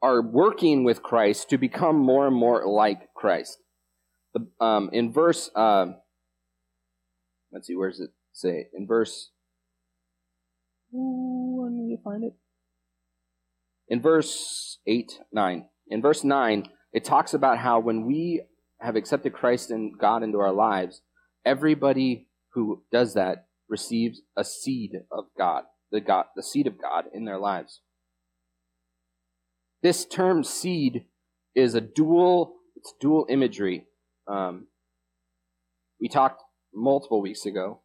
are 0.00 0.22
working 0.22 0.84
with 0.84 1.02
Christ 1.02 1.50
to 1.50 1.58
become 1.58 1.96
more 1.96 2.26
and 2.26 2.36
more 2.36 2.66
like 2.66 3.12
Christ. 3.14 3.58
Um, 4.60 4.90
in 4.92 5.12
verse, 5.12 5.50
uh, 5.54 5.86
let's 7.56 7.68
see, 7.68 7.74
where 7.74 7.88
does 7.88 8.00
it 8.00 8.10
say? 8.34 8.68
In 8.74 8.86
verse, 8.86 9.30
ooh, 10.94 11.66
I 11.66 11.72
need 11.72 11.96
to 11.96 12.02
find 12.02 12.22
it. 12.22 12.34
In 13.88 14.02
verse 14.02 14.78
8, 14.86 15.20
9. 15.32 15.64
In 15.88 16.02
verse 16.02 16.22
9, 16.22 16.68
it 16.92 17.04
talks 17.04 17.32
about 17.32 17.56
how 17.56 17.80
when 17.80 18.04
we 18.04 18.42
have 18.78 18.94
accepted 18.94 19.32
Christ 19.32 19.70
and 19.70 19.98
God 19.98 20.22
into 20.22 20.38
our 20.38 20.52
lives, 20.52 21.00
everybody 21.46 22.28
who 22.52 22.82
does 22.92 23.14
that 23.14 23.46
receives 23.70 24.20
a 24.36 24.44
seed 24.44 24.92
of 25.10 25.24
God, 25.38 25.64
the 25.90 26.02
God, 26.02 26.26
the 26.36 26.42
seed 26.42 26.66
of 26.66 26.80
God 26.80 27.04
in 27.14 27.24
their 27.24 27.38
lives. 27.38 27.80
This 29.82 30.04
term 30.04 30.44
seed 30.44 31.06
is 31.54 31.74
a 31.74 31.80
dual, 31.80 32.56
it's 32.76 32.92
dual 33.00 33.26
imagery. 33.30 33.86
Um, 34.28 34.66
we 35.98 36.08
talked 36.08 36.42
multiple 36.76 37.20
weeks 37.20 37.46
ago 37.46 37.80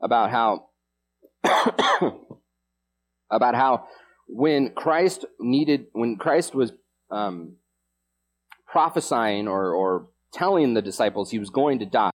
about 0.00 0.30
how 0.30 0.66
about 3.30 3.54
how 3.54 3.86
when 4.28 4.70
Christ 4.74 5.24
needed 5.40 5.86
when 5.92 6.16
Christ 6.16 6.54
was 6.54 6.72
um, 7.10 7.56
prophesying 8.74 9.46
or, 9.46 9.72
or 9.72 10.08
telling 10.32 10.74
the 10.74 10.82
disciples 10.82 11.30
he 11.30 11.38
was 11.38 11.48
going 11.48 11.78
to 11.78 11.86
die. 11.86 12.10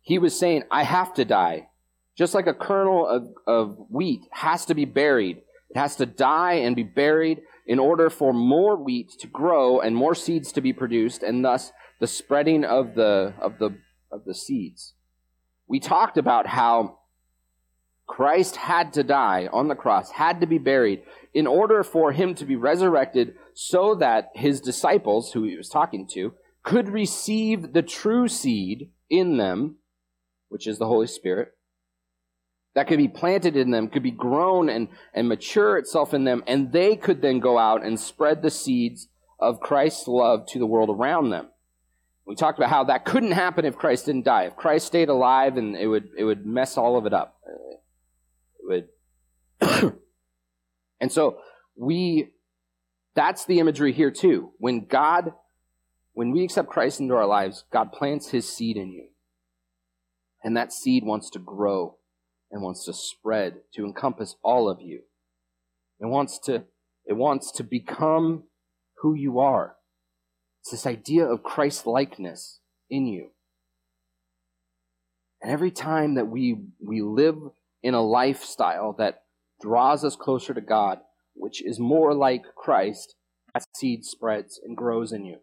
He 0.00 0.18
was 0.18 0.38
saying, 0.38 0.62
I 0.70 0.84
have 0.84 1.12
to 1.14 1.24
die. 1.24 1.68
Just 2.16 2.34
like 2.34 2.46
a 2.46 2.54
kernel 2.54 3.06
of, 3.06 3.28
of 3.48 3.76
wheat 3.90 4.20
has 4.30 4.64
to 4.66 4.74
be 4.74 4.84
buried, 4.84 5.38
it 5.70 5.76
has 5.76 5.96
to 5.96 6.06
die 6.06 6.54
and 6.54 6.76
be 6.76 6.84
buried 6.84 7.40
in 7.66 7.80
order 7.80 8.10
for 8.10 8.32
more 8.32 8.76
wheat 8.76 9.10
to 9.18 9.26
grow 9.26 9.80
and 9.80 9.94
more 9.94 10.14
seeds 10.14 10.52
to 10.52 10.60
be 10.60 10.72
produced, 10.72 11.22
and 11.24 11.44
thus 11.44 11.72
the 12.00 12.06
spreading 12.06 12.64
of 12.64 12.94
the, 12.94 13.34
of 13.40 13.58
the, 13.58 13.76
of 14.10 14.24
the 14.24 14.34
seeds. 14.34 14.94
We 15.68 15.80
talked 15.80 16.16
about 16.16 16.46
how 16.46 16.98
Christ 18.06 18.56
had 18.56 18.94
to 18.94 19.04
die 19.04 19.48
on 19.52 19.68
the 19.68 19.74
cross, 19.74 20.10
had 20.10 20.40
to 20.40 20.46
be 20.46 20.58
buried 20.58 21.02
in 21.34 21.46
order 21.46 21.84
for 21.84 22.10
him 22.10 22.34
to 22.36 22.46
be 22.46 22.56
resurrected 22.56 23.34
so 23.54 23.94
that 23.96 24.30
his 24.34 24.60
disciples, 24.60 25.32
who 25.32 25.44
he 25.44 25.56
was 25.56 25.68
talking 25.68 26.08
to, 26.14 26.32
could 26.62 26.88
receive 26.88 27.74
the 27.74 27.82
true 27.82 28.26
seed 28.26 28.90
in 29.10 29.36
them, 29.36 29.76
which 30.48 30.66
is 30.66 30.78
the 30.78 30.86
Holy 30.86 31.06
Spirit, 31.06 31.52
that 32.74 32.88
could 32.88 32.98
be 32.98 33.08
planted 33.08 33.56
in 33.56 33.70
them, 33.70 33.88
could 33.88 34.02
be 34.02 34.10
grown 34.10 34.68
and, 34.68 34.88
and 35.12 35.28
mature 35.28 35.76
itself 35.76 36.14
in 36.14 36.24
them, 36.24 36.42
and 36.46 36.72
they 36.72 36.96
could 36.96 37.20
then 37.20 37.40
go 37.40 37.58
out 37.58 37.84
and 37.84 38.00
spread 38.00 38.40
the 38.40 38.50
seeds 38.50 39.08
of 39.38 39.60
Christ's 39.60 40.08
love 40.08 40.46
to 40.48 40.58
the 40.58 40.66
world 40.66 40.90
around 40.90 41.30
them. 41.30 41.48
We 42.28 42.34
talked 42.34 42.58
about 42.58 42.68
how 42.68 42.84
that 42.84 43.06
couldn't 43.06 43.32
happen 43.32 43.64
if 43.64 43.76
Christ 43.76 44.06
didn't 44.06 44.26
die. 44.26 44.44
If 44.44 44.54
Christ 44.54 44.86
stayed 44.86 45.08
alive, 45.08 45.56
and 45.56 45.74
it 45.74 45.86
would 45.86 46.10
it 46.16 46.24
would 46.24 46.44
mess 46.44 46.76
all 46.76 46.98
of 46.98 47.06
it 47.06 47.14
up. 47.14 47.40
Uh, 47.46 47.76
it 48.60 48.86
would. 49.62 49.92
and 51.00 51.10
so 51.10 51.38
we 51.74 52.28
that's 53.14 53.46
the 53.46 53.60
imagery 53.60 53.92
here 53.92 54.10
too. 54.10 54.52
When 54.58 54.84
God 54.84 55.32
when 56.12 56.30
we 56.30 56.44
accept 56.44 56.68
Christ 56.68 57.00
into 57.00 57.14
our 57.14 57.26
lives, 57.26 57.64
God 57.72 57.92
plants 57.92 58.28
his 58.28 58.46
seed 58.46 58.76
in 58.76 58.92
you. 58.92 59.08
And 60.44 60.56
that 60.56 60.72
seed 60.72 61.04
wants 61.04 61.30
to 61.30 61.38
grow 61.38 61.96
and 62.50 62.62
wants 62.62 62.84
to 62.84 62.92
spread 62.92 63.58
to 63.74 63.84
encompass 63.84 64.36
all 64.42 64.68
of 64.68 64.80
you. 64.80 65.02
It 66.00 66.06
wants 66.06 66.38
to, 66.40 66.64
it 67.06 67.14
wants 67.14 67.52
to 67.52 67.64
become 67.64 68.44
who 68.98 69.14
you 69.14 69.38
are. 69.38 69.76
It's 70.68 70.82
this 70.82 70.86
idea 70.86 71.24
of 71.24 71.42
Christ 71.42 71.86
likeness 71.86 72.60
in 72.90 73.06
you. 73.06 73.30
And 75.40 75.50
every 75.50 75.70
time 75.70 76.16
that 76.16 76.26
we, 76.26 76.60
we 76.78 77.00
live 77.00 77.38
in 77.82 77.94
a 77.94 78.02
lifestyle 78.02 78.94
that 78.98 79.22
draws 79.62 80.04
us 80.04 80.14
closer 80.14 80.52
to 80.52 80.60
God, 80.60 80.98
which 81.32 81.64
is 81.64 81.80
more 81.80 82.12
like 82.12 82.42
Christ, 82.54 83.14
that 83.54 83.64
seed 83.74 84.04
spreads 84.04 84.60
and 84.62 84.76
grows 84.76 85.10
in 85.10 85.24
you 85.24 85.38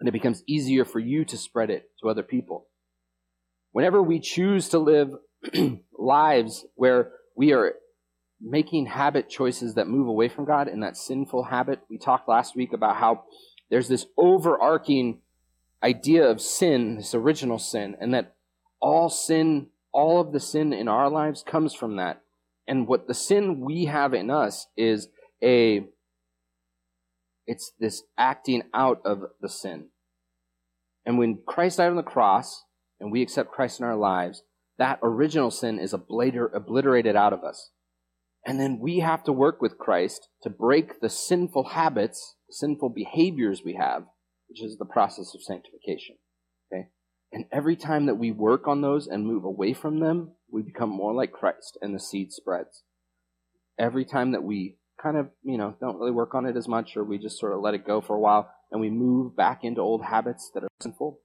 and 0.00 0.08
it 0.08 0.12
becomes 0.12 0.42
easier 0.46 0.84
for 0.84 0.98
you 0.98 1.24
to 1.24 1.36
spread 1.36 1.70
it 1.70 1.88
to 2.00 2.08
other 2.08 2.24
people. 2.24 2.66
Whenever 3.70 4.02
we 4.02 4.18
choose 4.18 4.68
to 4.70 4.78
live 4.80 5.10
lives 5.96 6.66
where 6.74 7.12
we 7.36 7.52
are 7.52 7.74
making 8.40 8.86
habit 8.86 9.30
choices 9.30 9.74
that 9.74 9.86
move 9.86 10.08
away 10.08 10.28
from 10.28 10.44
God 10.44 10.68
and 10.68 10.82
that 10.82 10.96
sinful 10.96 11.44
habit, 11.44 11.80
we 11.88 11.96
talked 11.96 12.28
last 12.28 12.56
week 12.56 12.72
about 12.72 12.96
how 12.96 13.22
there's 13.70 13.88
this 13.88 14.06
overarching 14.16 15.20
idea 15.82 16.28
of 16.28 16.40
sin, 16.40 16.96
this 16.96 17.14
original 17.14 17.58
sin, 17.58 17.96
and 18.00 18.14
that 18.14 18.34
all 18.80 19.08
sin, 19.08 19.68
all 19.92 20.20
of 20.20 20.32
the 20.32 20.40
sin 20.40 20.72
in 20.72 20.88
our 20.88 21.10
lives 21.10 21.42
comes 21.42 21.74
from 21.74 21.96
that. 21.96 22.22
And 22.66 22.88
what 22.88 23.06
the 23.06 23.14
sin 23.14 23.60
we 23.60 23.84
have 23.86 24.14
in 24.14 24.30
us 24.30 24.66
is 24.76 25.08
a 25.42 25.86
it's 27.46 27.72
this 27.78 28.02
acting 28.18 28.62
out 28.74 29.00
of 29.04 29.22
the 29.40 29.48
sin. 29.48 29.86
And 31.04 31.18
when 31.18 31.38
Christ 31.46 31.78
died 31.78 31.90
on 31.90 31.96
the 31.96 32.02
cross 32.02 32.64
and 32.98 33.12
we 33.12 33.22
accept 33.22 33.52
Christ 33.52 33.78
in 33.78 33.86
our 33.86 33.96
lives, 33.96 34.42
that 34.78 34.98
original 35.02 35.50
sin 35.50 35.78
is 35.78 35.94
obliterated 35.94 37.14
out 37.16 37.32
of 37.32 37.44
us. 37.44 37.70
And 38.44 38.60
then 38.60 38.78
we 38.80 38.98
have 38.98 39.24
to 39.24 39.32
work 39.32 39.62
with 39.62 39.78
Christ 39.78 40.28
to 40.42 40.50
break 40.50 41.00
the 41.00 41.08
sinful 41.08 41.70
habits, 41.70 42.35
sinful 42.50 42.90
behaviors 42.90 43.62
we 43.64 43.74
have, 43.74 44.04
which 44.48 44.62
is 44.62 44.78
the 44.78 44.84
process 44.84 45.34
of 45.34 45.42
sanctification. 45.42 46.16
Okay? 46.72 46.88
And 47.32 47.46
every 47.52 47.76
time 47.76 48.06
that 48.06 48.16
we 48.16 48.30
work 48.30 48.68
on 48.68 48.80
those 48.80 49.06
and 49.06 49.26
move 49.26 49.44
away 49.44 49.72
from 49.72 50.00
them, 50.00 50.32
we 50.50 50.62
become 50.62 50.90
more 50.90 51.14
like 51.14 51.32
Christ 51.32 51.76
and 51.82 51.94
the 51.94 52.00
seed 52.00 52.32
spreads. 52.32 52.82
Every 53.78 54.04
time 54.04 54.32
that 54.32 54.42
we 54.42 54.76
kind 55.02 55.16
of, 55.16 55.28
you 55.42 55.58
know, 55.58 55.74
don't 55.80 55.98
really 55.98 56.12
work 56.12 56.34
on 56.34 56.46
it 56.46 56.56
as 56.56 56.68
much 56.68 56.96
or 56.96 57.04
we 57.04 57.18
just 57.18 57.38
sort 57.38 57.52
of 57.52 57.60
let 57.60 57.74
it 57.74 57.86
go 57.86 58.00
for 58.00 58.16
a 58.16 58.20
while 58.20 58.50
and 58.70 58.80
we 58.80 58.90
move 58.90 59.36
back 59.36 59.64
into 59.64 59.80
old 59.80 60.04
habits 60.04 60.50
that 60.54 60.62
are 60.62 60.68
sinful, 60.80 61.20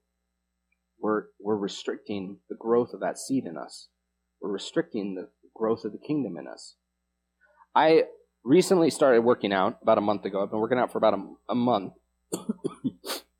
we're, 0.99 1.25
we're 1.39 1.55
restricting 1.55 2.39
the 2.49 2.55
growth 2.55 2.93
of 2.93 2.99
that 2.99 3.17
seed 3.17 3.45
in 3.45 3.57
us. 3.57 3.87
We're 4.41 4.51
restricting 4.51 5.15
the 5.15 5.29
growth 5.55 5.85
of 5.85 5.91
the 5.91 5.97
kingdom 5.97 6.37
in 6.37 6.47
us. 6.47 6.75
I 7.75 8.03
recently 8.43 8.89
started 8.89 9.21
working 9.21 9.53
out 9.53 9.77
about 9.81 9.97
a 9.97 10.01
month 10.01 10.25
ago. 10.25 10.41
I've 10.41 10.51
been 10.51 10.59
working 10.59 10.79
out 10.79 10.91
for 10.91 10.97
about 10.97 11.13
a, 11.13 11.23
a 11.49 11.55
month. 11.55 11.93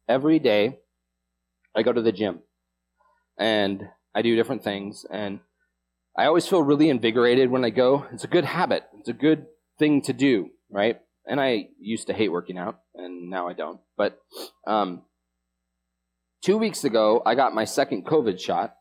Every 0.08 0.40
day, 0.40 0.80
I 1.76 1.84
go 1.84 1.94
to 1.94 2.02
the 2.02 2.12
gym 2.12 2.40
and 3.38 3.88
I 4.14 4.22
do 4.22 4.36
different 4.36 4.64
things. 4.64 5.06
And 5.10 5.40
I 6.18 6.26
always 6.26 6.48
feel 6.48 6.62
really 6.62 6.90
invigorated 6.90 7.50
when 7.50 7.64
I 7.64 7.70
go. 7.70 8.06
It's 8.12 8.24
a 8.24 8.28
good 8.28 8.46
habit. 8.46 8.84
It's 9.00 9.10
a 9.10 9.14
good 9.14 9.46
thing 9.80 10.02
to 10.04 10.14
do, 10.14 10.50
right? 10.70 11.00
And 11.26 11.40
I 11.40 11.70
used 11.80 12.08
to 12.08 12.14
hate 12.14 12.32
working 12.32 12.58
out, 12.58 12.80
and 12.96 13.30
now 13.30 13.48
I 13.48 13.54
don't. 13.54 13.80
But 13.96 14.20
um, 14.68 15.04
two 16.44 16.58
weeks 16.58 16.84
ago, 16.84 17.22
I 17.26 17.36
got 17.36 17.54
my 17.54 17.64
second 17.64 18.06
COVID 18.06 18.40
shot, 18.40 18.76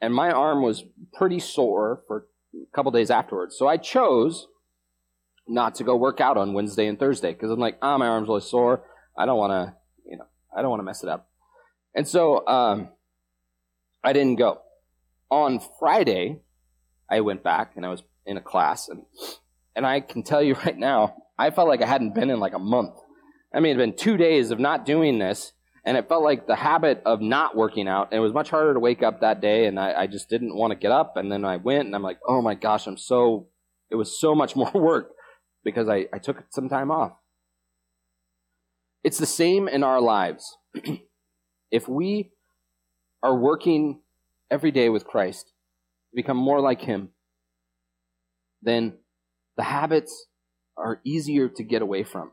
and 0.00 0.12
my 0.12 0.30
arm 0.30 0.62
was 0.62 0.84
pretty 1.12 1.38
sore 1.38 2.02
for 2.08 2.26
a 2.54 2.74
couple 2.74 2.90
days 2.90 3.10
afterwards. 3.10 3.56
So 3.56 3.68
I 3.68 3.76
chose 3.76 4.48
not 5.48 5.76
to 5.76 5.84
go 5.84 5.96
work 5.96 6.20
out 6.20 6.36
on 6.36 6.52
Wednesday 6.52 6.86
and 6.86 6.98
Thursday 6.98 7.32
because 7.32 7.50
I'm 7.50 7.60
like, 7.60 7.78
ah, 7.82 7.94
oh, 7.94 7.98
my 7.98 8.06
arm's 8.06 8.28
really 8.28 8.40
sore. 8.40 8.84
I 9.16 9.26
don't 9.26 9.38
want 9.38 9.50
to, 9.50 9.74
you 10.08 10.16
know, 10.16 10.26
I 10.56 10.62
don't 10.62 10.70
want 10.70 10.80
to 10.80 10.84
mess 10.84 11.02
it 11.02 11.08
up. 11.08 11.28
And 11.94 12.06
so 12.06 12.46
um, 12.46 12.88
I 14.02 14.12
didn't 14.12 14.36
go. 14.36 14.60
On 15.30 15.60
Friday, 15.78 16.40
I 17.10 17.20
went 17.20 17.42
back 17.42 17.72
and 17.76 17.84
I 17.84 17.88
was 17.88 18.02
in 18.26 18.36
a 18.36 18.40
class, 18.40 18.88
and 18.88 19.02
and 19.74 19.86
I 19.86 20.00
can 20.00 20.22
tell 20.22 20.42
you 20.42 20.54
right 20.66 20.76
now, 20.76 21.16
I 21.38 21.50
felt 21.50 21.68
like 21.68 21.82
I 21.82 21.86
hadn't 21.86 22.14
been 22.14 22.30
in 22.30 22.40
like 22.40 22.54
a 22.54 22.58
month. 22.58 22.94
I 23.54 23.60
mean, 23.60 23.76
it 23.76 23.80
had 23.80 23.90
been 23.90 23.96
two 23.96 24.16
days 24.16 24.50
of 24.50 24.58
not 24.58 24.86
doing 24.86 25.18
this, 25.18 25.52
and 25.84 25.96
it 25.96 26.08
felt 26.08 26.22
like 26.22 26.46
the 26.46 26.56
habit 26.56 27.02
of 27.04 27.20
not 27.20 27.56
working 27.56 27.88
out. 27.88 28.08
And 28.10 28.18
it 28.18 28.22
was 28.22 28.32
much 28.32 28.48
harder 28.48 28.72
to 28.72 28.80
wake 28.80 29.02
up 29.02 29.20
that 29.20 29.40
day, 29.40 29.66
and 29.66 29.78
I, 29.78 30.02
I 30.02 30.06
just 30.06 30.30
didn't 30.30 30.56
want 30.56 30.70
to 30.70 30.78
get 30.78 30.92
up. 30.92 31.16
And 31.16 31.30
then 31.30 31.44
I 31.44 31.56
went, 31.56 31.86
and 31.86 31.94
I'm 31.94 32.02
like, 32.02 32.18
oh 32.26 32.40
my 32.40 32.54
gosh, 32.54 32.86
I'm 32.86 32.96
so. 32.98 33.48
It 33.90 33.96
was 33.96 34.18
so 34.18 34.34
much 34.34 34.56
more 34.56 34.72
work 34.72 35.12
because 35.64 35.88
I, 35.88 36.06
I 36.12 36.18
took 36.18 36.44
some 36.50 36.68
time 36.68 36.90
off. 36.90 37.12
It's 39.04 39.18
the 39.18 39.26
same 39.26 39.68
in 39.68 39.82
our 39.82 40.00
lives. 40.00 40.56
if 41.70 41.88
we 41.88 42.32
are 43.22 43.36
working 43.36 44.00
every 44.50 44.70
day 44.70 44.88
with 44.88 45.04
Christ 45.04 45.46
to 45.46 46.16
become 46.16 46.36
more 46.36 46.60
like 46.60 46.82
Him, 46.82 47.10
then 48.62 48.94
the 49.56 49.64
habits 49.64 50.26
are 50.76 51.00
easier 51.04 51.48
to 51.48 51.62
get 51.62 51.82
away 51.82 52.04
from. 52.04 52.28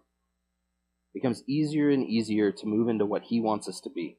It 1.14 1.22
becomes 1.22 1.44
easier 1.48 1.90
and 1.90 2.06
easier 2.06 2.52
to 2.52 2.66
move 2.68 2.88
into 2.88 3.06
what 3.06 3.24
He 3.24 3.40
wants 3.40 3.68
us 3.68 3.80
to 3.82 3.90
be. 3.90 4.18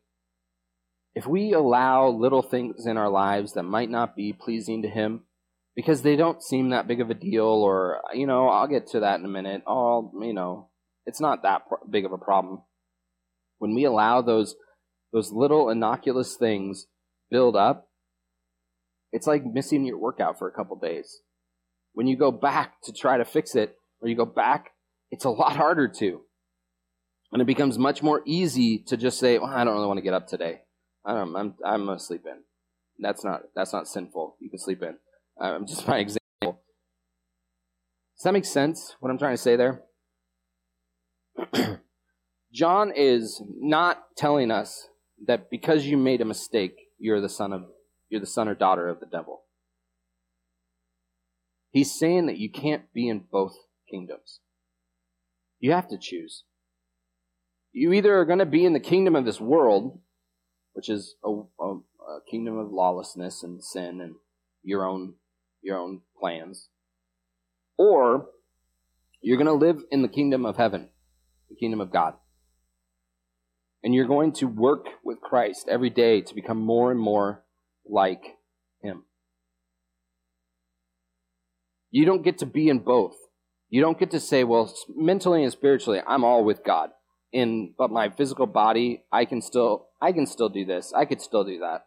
If 1.14 1.26
we 1.26 1.52
allow 1.52 2.08
little 2.08 2.42
things 2.42 2.86
in 2.86 2.96
our 2.96 3.08
lives 3.08 3.54
that 3.54 3.62
might 3.64 3.90
not 3.90 4.16
be 4.16 4.32
pleasing 4.32 4.82
to 4.82 4.88
Him, 4.88 5.22
because 5.76 6.02
they 6.02 6.16
don't 6.16 6.42
seem 6.42 6.70
that 6.70 6.88
big 6.88 7.00
of 7.00 7.10
a 7.10 7.14
deal, 7.14 7.44
or, 7.44 8.00
you 8.12 8.26
know, 8.26 8.48
I'll 8.48 8.68
get 8.68 8.88
to 8.88 9.00
that 9.00 9.18
in 9.18 9.24
a 9.24 9.28
minute. 9.28 9.62
Oh, 9.66 10.12
you 10.20 10.34
know, 10.34 10.68
it's 11.06 11.20
not 11.20 11.42
that 11.42 11.62
big 11.88 12.04
of 12.04 12.12
a 12.12 12.18
problem. 12.18 12.62
When 13.58 13.74
we 13.74 13.84
allow 13.84 14.22
those, 14.22 14.56
those 15.12 15.32
little 15.32 15.70
innocuous 15.70 16.36
things 16.36 16.86
build 17.30 17.56
up, 17.56 17.88
it's 19.12 19.26
like 19.26 19.44
missing 19.44 19.84
your 19.84 19.98
workout 19.98 20.38
for 20.38 20.48
a 20.48 20.52
couple 20.52 20.76
days. 20.76 21.20
When 21.92 22.06
you 22.06 22.16
go 22.16 22.30
back 22.30 22.80
to 22.84 22.92
try 22.92 23.18
to 23.18 23.24
fix 23.24 23.54
it, 23.54 23.76
or 24.00 24.08
you 24.08 24.16
go 24.16 24.24
back, 24.24 24.70
it's 25.10 25.24
a 25.24 25.30
lot 25.30 25.56
harder 25.56 25.88
to. 25.88 26.20
And 27.32 27.42
it 27.42 27.46
becomes 27.46 27.78
much 27.78 28.02
more 28.02 28.22
easy 28.24 28.82
to 28.88 28.96
just 28.96 29.18
say, 29.18 29.38
well, 29.38 29.50
I 29.50 29.62
don't 29.64 29.74
really 29.74 29.86
want 29.86 29.98
to 29.98 30.04
get 30.04 30.14
up 30.14 30.26
today. 30.26 30.60
I 31.04 31.14
don't, 31.14 31.36
I'm, 31.36 31.54
I'm 31.64 31.86
to 31.86 31.98
sleep 31.98 32.22
in. 32.26 32.42
That's 32.98 33.24
not, 33.24 33.42
that's 33.54 33.72
not 33.72 33.88
sinful. 33.88 34.36
You 34.40 34.50
can 34.50 34.58
sleep 34.58 34.82
in. 34.82 34.96
Um, 35.40 35.66
just 35.66 35.88
my 35.88 35.98
example. 35.98 36.20
Does 36.42 38.24
that 38.24 38.32
make 38.32 38.44
sense, 38.44 38.96
what 39.00 39.10
I'm 39.10 39.18
trying 39.18 39.36
to 39.36 39.42
say 39.42 39.56
there? 39.56 39.82
John 42.52 42.92
is 42.94 43.42
not 43.58 44.16
telling 44.16 44.50
us 44.50 44.88
that 45.26 45.50
because 45.50 45.86
you 45.86 45.96
made 45.96 46.20
a 46.20 46.26
mistake, 46.26 46.76
you're 46.98 47.20
the 47.20 47.28
son 47.28 47.52
of 47.52 47.64
you're 48.08 48.20
the 48.20 48.26
son 48.26 48.48
or 48.48 48.54
daughter 48.54 48.88
of 48.88 49.00
the 49.00 49.06
devil. 49.06 49.42
He's 51.70 51.96
saying 51.96 52.26
that 52.26 52.38
you 52.38 52.50
can't 52.50 52.92
be 52.92 53.08
in 53.08 53.24
both 53.30 53.54
kingdoms. 53.88 54.40
You 55.60 55.72
have 55.72 55.88
to 55.88 55.98
choose. 55.98 56.44
You 57.72 57.92
either 57.92 58.18
are 58.18 58.24
going 58.24 58.40
to 58.40 58.46
be 58.46 58.64
in 58.64 58.72
the 58.72 58.80
kingdom 58.80 59.14
of 59.14 59.24
this 59.24 59.40
world, 59.40 60.00
which 60.72 60.88
is 60.88 61.14
a, 61.24 61.30
a, 61.60 61.74
a 61.74 62.20
kingdom 62.28 62.58
of 62.58 62.72
lawlessness 62.72 63.44
and 63.44 63.62
sin 63.62 64.00
and 64.00 64.16
your 64.64 64.84
own 64.84 65.14
your 65.62 65.78
own 65.78 66.00
plans, 66.18 66.68
or 67.76 68.26
you're 69.22 69.36
going 69.36 69.46
to 69.46 69.52
live 69.52 69.82
in 69.90 70.02
the 70.02 70.08
kingdom 70.08 70.46
of 70.46 70.56
heaven, 70.56 70.88
the 71.48 71.56
kingdom 71.56 71.80
of 71.80 71.92
God. 71.92 72.14
And 73.82 73.94
you're 73.94 74.06
going 74.06 74.32
to 74.34 74.46
work 74.46 74.86
with 75.04 75.20
Christ 75.20 75.66
every 75.68 75.90
day 75.90 76.20
to 76.20 76.34
become 76.34 76.58
more 76.58 76.90
and 76.90 77.00
more 77.00 77.44
like 77.88 78.22
Him. 78.82 79.04
You 81.90 82.04
don't 82.04 82.22
get 82.22 82.38
to 82.38 82.46
be 82.46 82.68
in 82.68 82.80
both. 82.80 83.16
You 83.68 83.80
don't 83.80 83.98
get 83.98 84.10
to 84.10 84.20
say, 84.20 84.44
well, 84.44 84.72
mentally 84.94 85.42
and 85.42 85.52
spiritually, 85.52 86.00
I'm 86.06 86.24
all 86.24 86.44
with 86.44 86.64
God. 86.64 86.90
In 87.32 87.74
but 87.78 87.90
my 87.90 88.10
physical 88.10 88.46
body, 88.46 89.04
I 89.12 89.24
can 89.24 89.40
still 89.40 89.88
I 90.02 90.12
can 90.12 90.26
still 90.26 90.48
do 90.48 90.64
this. 90.64 90.92
I 90.92 91.04
could 91.04 91.22
still 91.22 91.44
do 91.44 91.60
that. 91.60 91.86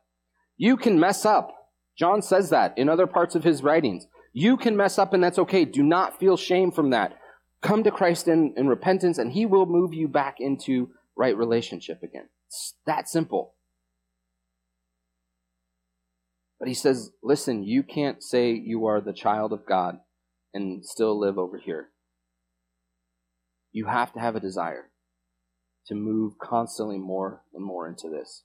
You 0.56 0.78
can 0.78 1.00
mess 1.00 1.26
up. 1.26 1.63
John 1.98 2.22
says 2.22 2.50
that 2.50 2.78
in 2.78 2.90
other 2.90 3.08
parts 3.08 3.36
of 3.36 3.44
his 3.44 3.64
writings. 3.64 4.08
You 4.34 4.58
can 4.58 4.76
mess 4.76 4.98
up 4.98 5.14
and 5.14 5.24
that's 5.24 5.38
okay. 5.40 5.64
Do 5.64 5.84
not 5.84 6.20
feel 6.20 6.38
shame 6.38 6.72
from 6.72 6.90
that. 6.90 7.18
Come 7.62 7.84
to 7.84 7.92
Christ 7.92 8.28
in, 8.28 8.54
in 8.58 8.68
repentance 8.68 9.18
and 9.18 9.32
he 9.32 9.46
will 9.46 9.66
move 9.66 9.94
you 9.94 10.08
back 10.08 10.38
into 10.40 10.90
right 11.16 11.38
relationship 11.38 12.02
again. 12.02 12.30
It's 12.48 12.74
that 12.86 13.08
simple. 13.08 13.54
But 16.60 16.68
he 16.68 16.74
says, 16.74 17.12
listen, 17.22 17.64
you 17.64 17.84
can't 17.84 18.24
say 18.24 18.52
you 18.52 18.86
are 18.86 19.02
the 19.02 19.14
child 19.14 19.54
of 19.54 19.66
God 19.66 20.00
and 20.54 20.86
still 20.86 21.20
live 21.20 21.38
over 21.38 21.58
here. 21.58 21.90
You 23.72 23.88
have 23.88 24.14
to 24.14 24.20
have 24.20 24.36
a 24.36 24.40
desire 24.40 24.90
to 25.88 25.96
move 25.96 26.40
constantly 26.40 26.98
more 26.98 27.42
and 27.54 27.64
more 27.64 27.88
into 27.88 28.10
this. 28.10 28.44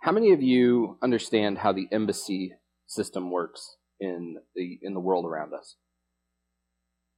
How 0.00 0.12
many 0.12 0.32
of 0.32 0.42
you 0.42 0.96
understand 1.02 1.58
how 1.58 1.72
the 1.72 1.88
embassy 1.90 2.54
system 2.86 3.30
works 3.30 3.76
in 4.00 4.36
the 4.54 4.78
in 4.80 4.94
the 4.94 5.00
world 5.00 5.24
around 5.24 5.52
us? 5.52 5.76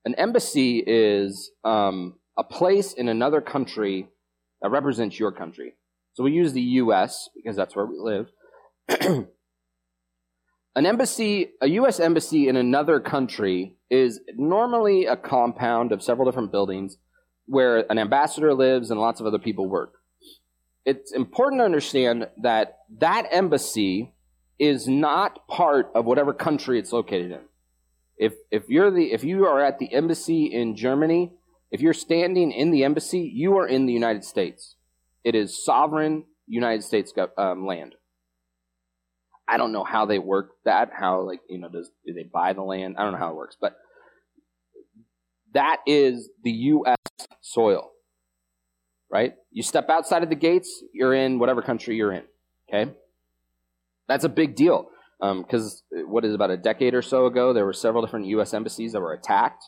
An 0.05 0.14
embassy 0.14 0.83
is 0.87 1.51
um, 1.62 2.14
a 2.38 2.45
place 2.45 2.95
in 2.95 3.09
another 3.09 3.43
country 3.43 4.09
that 4.62 4.71
represents 4.71 5.19
your 5.19 5.31
country. 5.31 5.75
So 6.14 6.25
we 6.25 6.33
use 6.33 6.55
the 6.55 6.61
U.S. 6.61 7.29
because 7.37 7.55
that's 7.55 7.77
where 7.77 7.87
we 7.87 7.99
live. 7.99 8.31
An 10.77 10.87
embassy, 10.87 11.51
a 11.61 11.69
U.S. 11.69 11.99
embassy 11.99 12.49
in 12.49 12.57
another 12.57 13.01
country, 13.01 13.75
is 13.90 14.21
normally 14.37 15.05
a 15.05 15.16
compound 15.16 15.90
of 15.90 16.01
several 16.01 16.31
different 16.31 16.53
buildings 16.53 16.97
where 17.47 17.90
an 17.90 17.99
ambassador 17.99 18.55
lives 18.55 18.90
and 18.90 19.01
lots 19.01 19.21
of 19.21 19.27
other 19.27 19.38
people 19.38 19.69
work 19.69 19.99
it's 20.85 21.12
important 21.12 21.61
to 21.61 21.64
understand 21.64 22.29
that 22.43 22.79
that 22.99 23.27
embassy 23.31 24.14
is 24.59 24.88
not 24.88 25.47
part 25.49 25.90
of 25.95 26.05
whatever 26.05 26.33
country 26.33 26.79
it's 26.79 26.93
located 26.93 27.33
in. 27.33 27.40
If 28.16 28.35
if 28.51 28.69
you're 28.69 28.90
the 28.90 29.12
if 29.12 29.25
you 29.25 29.47
are 29.47 29.64
at 29.64 29.79
the 29.79 29.93
embassy 29.93 30.45
in 30.47 30.77
Germany, 30.77 31.33
if 31.71 31.81
you're 31.81 31.95
standing 31.95 32.53
in 32.53 32.71
the 32.71 32.85
embassy, 32.85 33.21
you 33.21 33.57
are 33.59 33.66
in 33.66 33.87
the 33.87 33.93
United 33.93 34.25
States. 34.25 34.77
It 35.25 35.35
is 35.35 35.64
sovereign 35.64 36.25
United 36.47 36.83
States 36.83 37.12
um, 37.38 37.66
land. 37.66 37.95
I 39.49 39.57
don't 39.57 39.73
know 39.73 39.85
how 39.85 40.07
they 40.07 40.19
work 40.19 40.51
that. 40.64 40.90
How 40.93 41.23
like 41.23 41.40
you 41.49 41.59
know 41.59 41.69
does 41.69 41.90
do 42.07 42.12
they 42.12 42.25
buy 42.25 42.53
the 42.53 42.62
land? 42.62 42.97
I 42.99 43.03
don't 43.03 43.12
know 43.12 43.19
how 43.19 43.31
it 43.31 43.37
works, 43.37 43.57
but 43.61 43.77
that 45.55 45.79
is 45.87 46.29
the 46.45 46.51
U.S. 46.51 46.97
soil 47.40 47.90
right? 49.11 49.35
You 49.51 49.62
step 49.62 49.88
outside 49.88 50.23
of 50.23 50.29
the 50.29 50.35
gates, 50.35 50.83
you're 50.92 51.14
in 51.14 51.38
whatever 51.38 51.62
country 51.62 51.96
you're 51.96 52.12
in, 52.12 52.23
okay? 52.68 52.92
That's 54.09 54.25
a 54.25 54.29
big 54.29 54.55
deal 54.57 54.88
because 55.20 55.83
um, 55.96 56.11
what 56.11 56.25
is 56.25 56.35
about 56.35 56.51
a 56.51 56.57
decade 56.57 56.94
or 56.94 57.03
so 57.03 57.27
ago, 57.27 57.53
there 57.53 57.64
were 57.64 57.73
several 57.73 58.05
different 58.05 58.27
U.S. 58.27 58.55
embassies 58.55 58.92
that 58.92 59.01
were 59.01 59.12
attacked. 59.12 59.64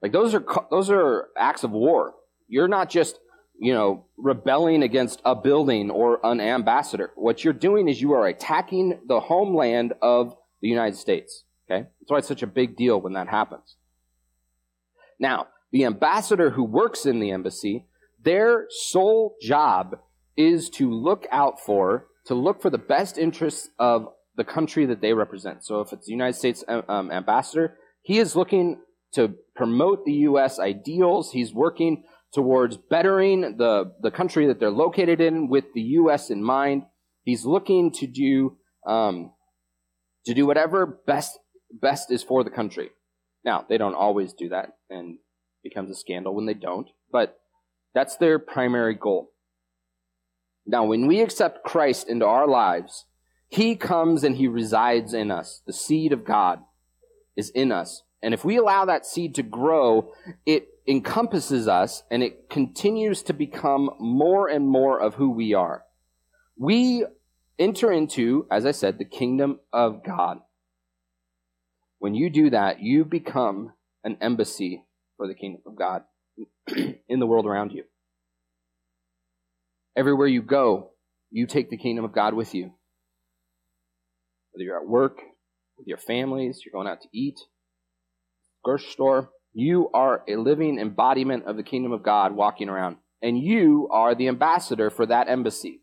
Like 0.00 0.12
those 0.12 0.34
are 0.34 0.44
those 0.70 0.90
are 0.90 1.28
acts 1.38 1.64
of 1.64 1.70
war. 1.70 2.14
You're 2.48 2.68
not 2.68 2.88
just 2.88 3.18
you 3.58 3.72
know 3.72 4.06
rebelling 4.16 4.82
against 4.82 5.20
a 5.24 5.34
building 5.34 5.90
or 5.90 6.20
an 6.24 6.40
ambassador. 6.40 7.10
What 7.16 7.44
you're 7.44 7.52
doing 7.52 7.88
is 7.88 8.00
you 8.00 8.12
are 8.12 8.26
attacking 8.26 9.00
the 9.06 9.20
homeland 9.20 9.94
of 10.02 10.34
the 10.60 10.68
United 10.68 10.96
States. 10.96 11.44
Okay, 11.70 11.86
that's 12.00 12.10
why 12.10 12.18
it's 12.18 12.28
such 12.28 12.42
a 12.42 12.48
big 12.48 12.76
deal 12.76 13.00
when 13.00 13.12
that 13.14 13.28
happens. 13.28 13.76
Now, 15.18 15.48
the 15.70 15.84
ambassador 15.84 16.50
who 16.50 16.64
works 16.64 17.06
in 17.06 17.20
the 17.20 17.30
embassy 17.30 17.86
their 18.24 18.66
sole 18.70 19.36
job 19.40 19.96
is 20.36 20.70
to 20.70 20.90
look 20.90 21.26
out 21.30 21.60
for, 21.60 22.06
to 22.26 22.34
look 22.34 22.62
for 22.62 22.70
the 22.70 22.78
best 22.78 23.18
interests 23.18 23.68
of 23.78 24.06
the 24.36 24.44
country 24.44 24.86
that 24.86 25.00
they 25.00 25.12
represent. 25.12 25.64
So 25.64 25.80
if 25.80 25.92
it's 25.92 26.06
the 26.06 26.12
United 26.12 26.38
States 26.38 26.64
um, 26.68 26.82
um 26.88 27.10
ambassador, 27.10 27.76
he 28.02 28.18
is 28.18 28.34
looking 28.34 28.80
to 29.12 29.34
promote 29.54 30.04
the 30.04 30.12
U.S. 30.12 30.58
ideals. 30.58 31.32
He's 31.32 31.52
working 31.52 32.04
towards 32.32 32.78
bettering 32.78 33.56
the, 33.58 33.92
the 34.00 34.10
country 34.10 34.46
that 34.46 34.58
they're 34.58 34.70
located 34.70 35.20
in 35.20 35.48
with 35.48 35.64
the 35.74 35.82
U.S. 35.82 36.30
in 36.30 36.42
mind. 36.42 36.84
He's 37.24 37.44
looking 37.44 37.92
to 37.92 38.06
do 38.06 38.56
um, 38.86 39.32
to 40.24 40.34
do 40.34 40.46
whatever 40.46 41.00
best 41.06 41.38
best 41.70 42.10
is 42.10 42.22
for 42.22 42.42
the 42.42 42.50
country. 42.50 42.90
Now, 43.44 43.64
they 43.68 43.78
don't 43.78 43.94
always 43.94 44.32
do 44.32 44.48
that 44.50 44.70
and 44.88 45.18
becomes 45.62 45.90
a 45.90 45.94
scandal 45.94 46.34
when 46.34 46.46
they 46.46 46.54
don't, 46.54 46.88
but 47.10 47.36
that's 47.94 48.16
their 48.16 48.38
primary 48.38 48.94
goal. 48.94 49.32
Now, 50.66 50.84
when 50.84 51.06
we 51.06 51.20
accept 51.20 51.64
Christ 51.64 52.08
into 52.08 52.24
our 52.24 52.46
lives, 52.46 53.06
he 53.48 53.76
comes 53.76 54.24
and 54.24 54.36
he 54.36 54.48
resides 54.48 55.12
in 55.12 55.30
us. 55.30 55.62
The 55.66 55.72
seed 55.72 56.12
of 56.12 56.24
God 56.24 56.60
is 57.36 57.50
in 57.50 57.72
us. 57.72 58.02
And 58.22 58.32
if 58.32 58.44
we 58.44 58.56
allow 58.56 58.84
that 58.84 59.04
seed 59.04 59.34
to 59.34 59.42
grow, 59.42 60.12
it 60.46 60.68
encompasses 60.86 61.68
us 61.68 62.04
and 62.10 62.22
it 62.22 62.48
continues 62.48 63.22
to 63.24 63.32
become 63.32 63.90
more 63.98 64.48
and 64.48 64.66
more 64.66 65.00
of 65.00 65.14
who 65.14 65.30
we 65.30 65.54
are. 65.54 65.82
We 66.56 67.04
enter 67.58 67.90
into, 67.90 68.46
as 68.50 68.64
I 68.64 68.70
said, 68.70 68.98
the 68.98 69.04
kingdom 69.04 69.60
of 69.72 70.04
God. 70.04 70.38
When 71.98 72.14
you 72.14 72.30
do 72.30 72.50
that, 72.50 72.80
you 72.80 73.04
become 73.04 73.72
an 74.04 74.16
embassy 74.20 74.84
for 75.16 75.26
the 75.26 75.34
kingdom 75.34 75.62
of 75.66 75.76
God 75.76 76.04
in 77.08 77.20
the 77.20 77.26
world 77.26 77.46
around 77.46 77.72
you. 77.72 77.84
Everywhere 79.96 80.26
you 80.26 80.42
go, 80.42 80.90
you 81.30 81.46
take 81.46 81.70
the 81.70 81.76
kingdom 81.76 82.04
of 82.04 82.12
God 82.12 82.34
with 82.34 82.54
you. 82.54 82.72
Whether 84.52 84.64
you're 84.64 84.80
at 84.80 84.86
work, 84.86 85.18
with 85.78 85.86
your 85.86 85.98
families, 85.98 86.62
you're 86.64 86.72
going 86.72 86.90
out 86.90 87.00
to 87.02 87.08
eat, 87.12 87.40
grocery 88.62 88.90
store, 88.90 89.30
you 89.52 89.90
are 89.92 90.22
a 90.28 90.36
living 90.36 90.78
embodiment 90.78 91.44
of 91.44 91.56
the 91.56 91.62
kingdom 91.62 91.92
of 91.92 92.02
God 92.02 92.32
walking 92.32 92.68
around. 92.68 92.96
And 93.20 93.38
you 93.38 93.88
are 93.90 94.14
the 94.14 94.28
ambassador 94.28 94.90
for 94.90 95.06
that 95.06 95.28
embassy. 95.28 95.80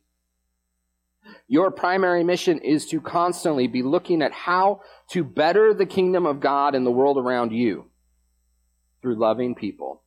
Your 1.47 1.71
primary 1.71 2.23
mission 2.23 2.59
is 2.59 2.85
to 2.88 3.01
constantly 3.01 3.67
be 3.67 3.83
looking 3.83 4.21
at 4.21 4.31
how 4.31 4.81
to 5.12 5.23
better 5.23 5.73
the 5.73 5.85
kingdom 5.85 6.25
of 6.25 6.39
God 6.39 6.75
in 6.75 6.83
the 6.83 6.91
world 6.91 7.17
around 7.17 7.51
you 7.51 7.89
through 9.01 9.19
loving 9.19 9.55
people, 9.55 10.03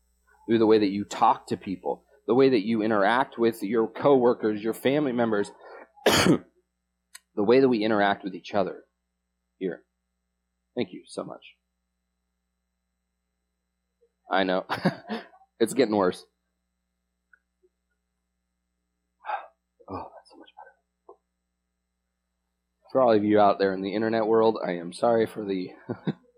through 0.47 0.59
the 0.59 0.67
way 0.67 0.79
that 0.79 0.91
you 0.91 1.05
talk 1.05 1.47
to 1.49 1.57
people, 1.57 2.05
the 2.27 2.35
way 2.35 2.49
that 2.49 2.65
you 2.65 2.83
interact 2.83 3.39
with 3.39 3.63
your 3.63 3.87
coworkers, 3.87 4.63
your 4.63 4.75
family 4.75 5.13
members, 5.13 5.51
the 6.07 6.43
way 7.37 7.61
that 7.61 7.69
we 7.69 7.85
interact 7.85 8.25
with 8.25 8.35
each 8.35 8.55
other 8.55 8.83
here. 9.59 9.83
Thank 10.77 10.93
you 10.93 11.03
so 11.07 11.25
much. 11.25 11.55
I 14.31 14.45
know. 14.45 14.65
it's 15.61 15.75
getting 15.75 15.97
worse. 15.97 16.25
Oh, 19.91 19.95
that's 20.17 20.31
so 20.31 20.39
much 20.39 20.49
better. 20.57 21.19
For 22.93 23.03
all 23.03 23.13
of 23.13 23.25
you 23.25 23.41
out 23.41 23.59
there 23.59 23.75
in 23.75 23.83
the 23.83 23.95
internet 23.95 24.27
world, 24.27 24.59
I 24.65 24.77
am 24.77 24.93
sorry 24.93 25.27
for 25.27 25.45
the 25.45 25.71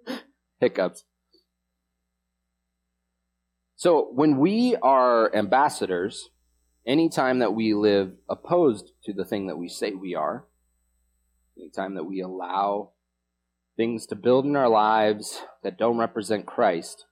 hiccups. 0.61 1.05
So, 3.85 4.09
when 4.15 4.39
we 4.39 4.77
are 4.77 5.31
ambassadors, 5.37 6.31
anytime 6.87 7.41
that 7.41 7.53
we 7.53 7.75
live 7.75 8.13
opposed 8.31 8.93
to 9.05 9.13
the 9.13 9.27
thing 9.27 9.47
that 9.49 9.59
we 9.59 9.69
say 9.69 9.91
we 9.91 10.15
are, 10.15 10.47
anytime 11.59 11.95
that 11.97 12.05
we 12.05 12.23
allow 12.23 12.93
things 13.77 14.07
to 14.07 14.17
build 14.17 14.47
in 14.47 14.57
our 14.57 14.71
lives 14.71 15.43
that 15.63 15.77
don't 15.77 15.99
represent 15.99 16.47
Christ, 16.47 17.05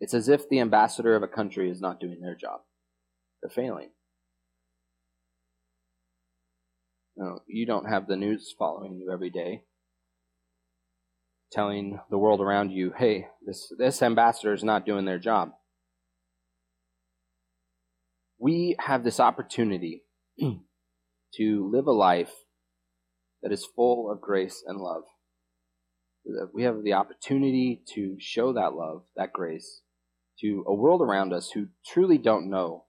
it's 0.00 0.12
as 0.12 0.28
if 0.28 0.48
the 0.48 0.58
ambassador 0.58 1.14
of 1.14 1.22
a 1.22 1.28
country 1.28 1.70
is 1.70 1.80
not 1.80 2.00
doing 2.00 2.20
their 2.20 2.34
job. 2.34 2.62
They're 3.40 3.48
failing. 3.48 3.90
No, 7.16 7.42
you 7.46 7.64
don't 7.64 7.88
have 7.88 8.08
the 8.08 8.16
news 8.16 8.52
following 8.58 8.96
you 8.96 9.12
every 9.12 9.30
day 9.30 9.62
telling 11.50 11.98
the 12.10 12.18
world 12.18 12.40
around 12.40 12.70
you, 12.70 12.92
hey, 12.96 13.28
this, 13.44 13.72
this 13.78 14.02
ambassador 14.02 14.52
is 14.52 14.64
not 14.64 14.86
doing 14.86 15.04
their 15.04 15.18
job. 15.18 15.52
We 18.38 18.76
have 18.78 19.04
this 19.04 19.18
opportunity 19.18 20.02
to 20.40 21.70
live 21.72 21.86
a 21.86 21.92
life 21.92 22.32
that 23.42 23.52
is 23.52 23.66
full 23.76 24.10
of 24.10 24.20
grace 24.20 24.62
and 24.66 24.78
love. 24.78 25.02
We 26.52 26.64
have 26.64 26.82
the 26.82 26.92
opportunity 26.92 27.82
to 27.94 28.16
show 28.18 28.52
that 28.52 28.74
love, 28.74 29.04
that 29.16 29.32
grace, 29.32 29.80
to 30.40 30.64
a 30.66 30.74
world 30.74 31.00
around 31.00 31.32
us 31.32 31.50
who 31.50 31.68
truly 31.86 32.18
don't 32.18 32.50
know 32.50 32.84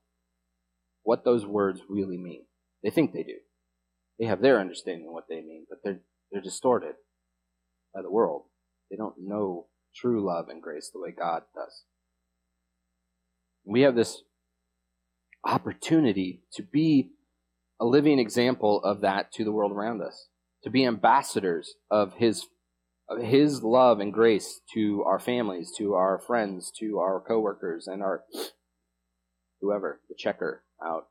what 1.02 1.24
those 1.24 1.46
words 1.46 1.80
really 1.88 2.18
mean. 2.18 2.44
They 2.82 2.90
think 2.90 3.12
they 3.12 3.22
do. 3.22 3.36
They 4.18 4.26
have 4.26 4.42
their 4.42 4.60
understanding 4.60 5.06
of 5.06 5.14
what 5.14 5.24
they 5.28 5.36
mean, 5.36 5.66
but 5.68 5.78
they're, 5.82 6.00
they're 6.30 6.42
distorted 6.42 6.94
by 7.94 8.02
the 8.02 8.10
world. 8.10 8.42
They 8.90 8.96
don't 8.96 9.16
know 9.18 9.66
true 9.94 10.24
love 10.24 10.48
and 10.48 10.62
grace 10.62 10.90
the 10.92 11.00
way 11.00 11.10
God 11.16 11.42
does. 11.54 11.84
We 13.64 13.82
have 13.82 13.94
this 13.94 14.22
opportunity 15.44 16.42
to 16.54 16.62
be 16.62 17.10
a 17.80 17.84
living 17.86 18.18
example 18.18 18.82
of 18.82 19.00
that 19.00 19.32
to 19.32 19.44
the 19.44 19.52
world 19.52 19.72
around 19.72 20.02
us, 20.02 20.28
to 20.64 20.70
be 20.70 20.84
ambassadors 20.84 21.74
of 21.90 22.14
His 22.14 22.46
of 23.10 23.20
his 23.20 23.62
love 23.64 23.98
and 23.98 24.12
grace 24.12 24.60
to 24.72 25.02
our 25.02 25.18
families, 25.18 25.72
to 25.76 25.94
our 25.94 26.16
friends, 26.16 26.70
to 26.78 26.98
our 26.98 27.20
coworkers, 27.20 27.88
and 27.88 28.02
our 28.02 28.22
whoever, 29.60 30.00
the 30.08 30.14
checker 30.16 30.62
out 30.82 31.08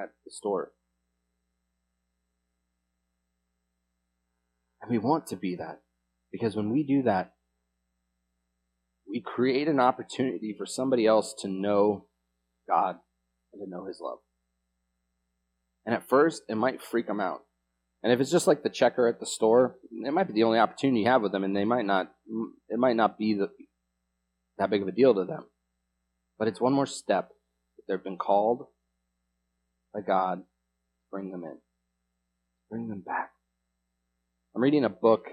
at 0.00 0.10
the 0.24 0.30
store. 0.30 0.70
And 4.80 4.90
we 4.90 4.98
want 4.98 5.26
to 5.28 5.36
be 5.36 5.56
that 5.56 5.81
because 6.32 6.56
when 6.56 6.70
we 6.70 6.82
do 6.82 7.02
that, 7.02 7.34
we 9.08 9.20
create 9.20 9.68
an 9.68 9.78
opportunity 9.78 10.54
for 10.56 10.64
somebody 10.64 11.06
else 11.06 11.34
to 11.40 11.48
know 11.48 12.06
God 12.68 12.96
and 13.52 13.62
to 13.62 13.70
know 13.70 13.84
His 13.84 14.00
love. 14.00 14.18
And 15.84 15.94
at 15.94 16.08
first, 16.08 16.42
it 16.48 16.56
might 16.56 16.82
freak 16.82 17.06
them 17.06 17.20
out. 17.20 17.40
And 18.02 18.12
if 18.12 18.20
it's 18.20 18.30
just 18.30 18.46
like 18.46 18.62
the 18.62 18.70
checker 18.70 19.06
at 19.06 19.20
the 19.20 19.26
store, 19.26 19.76
it 19.92 20.12
might 20.12 20.26
be 20.26 20.32
the 20.32 20.44
only 20.44 20.58
opportunity 20.58 21.00
you 21.00 21.08
have 21.08 21.22
with 21.22 21.32
them, 21.32 21.44
and 21.44 21.54
they 21.54 21.64
might 21.64 21.84
not. 21.84 22.10
It 22.68 22.78
might 22.78 22.96
not 22.96 23.18
be 23.18 23.34
the, 23.34 23.48
that 24.58 24.70
big 24.70 24.82
of 24.82 24.88
a 24.88 24.92
deal 24.92 25.14
to 25.14 25.24
them. 25.24 25.44
But 26.38 26.48
it's 26.48 26.60
one 26.60 26.72
more 26.72 26.86
step 26.86 27.28
that 27.76 27.84
they've 27.86 28.02
been 28.02 28.16
called 28.16 28.66
by 29.94 30.00
God. 30.00 30.42
Bring 31.12 31.30
them 31.30 31.44
in. 31.44 31.58
Bring 32.70 32.88
them 32.88 33.02
back. 33.04 33.30
I'm 34.56 34.62
reading 34.62 34.84
a 34.84 34.88
book 34.88 35.26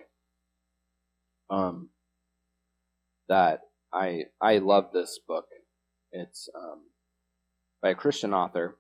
um, 1.50 1.90
that 3.28 3.62
I 3.94 4.24
I 4.42 4.58
love 4.60 4.92
this 4.94 5.20
book. 5.28 5.46
It's 6.12 6.50
um, 6.56 6.82
by 7.82 7.90
a 7.90 7.96
Christian 7.96 8.34
author, 8.34 8.78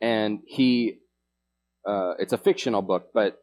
and 0.00 0.40
he 0.46 0.98
uh, 1.86 2.14
it's 2.18 2.32
a 2.32 2.38
fictional 2.38 2.82
book, 2.82 3.10
but 3.14 3.42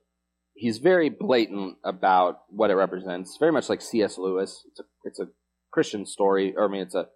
he's 0.53 0.77
very 0.77 1.09
blatant 1.09 1.77
about 1.83 2.41
what 2.49 2.69
it 2.69 2.75
represents. 2.75 3.37
Very 3.39 3.51
much 3.51 3.69
like 3.69 3.81
C.S. 3.81 4.17
Lewis. 4.17 4.63
It's 4.67 4.79
a 4.79 4.83
it's 5.03 5.19
a 5.19 5.29
Christian 5.71 6.05
story, 6.05 6.53
or 6.55 6.65
I 6.65 6.71
mean, 6.71 6.81
it's 6.81 6.95
a 6.95 7.07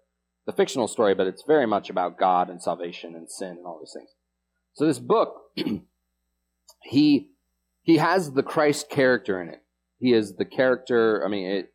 the 0.46 0.52
fictional 0.52 0.88
story, 0.88 1.14
but 1.14 1.26
it's 1.26 1.44
very 1.46 1.66
much 1.66 1.88
about 1.88 2.18
God 2.18 2.50
and 2.50 2.62
salvation 2.62 3.14
and 3.14 3.30
sin 3.30 3.56
and 3.56 3.66
all 3.66 3.78
those 3.78 3.94
things. 3.96 4.10
So 4.74 4.86
this 4.86 4.98
book, 4.98 5.42
he 6.82 7.30
he 7.82 7.96
has 7.98 8.32
the 8.32 8.42
Christ 8.42 8.90
character 8.90 9.40
in 9.40 9.48
it. 9.48 9.62
He 10.04 10.12
is 10.12 10.36
the 10.36 10.44
character. 10.44 11.24
I 11.24 11.28
mean, 11.28 11.46
it, 11.46 11.72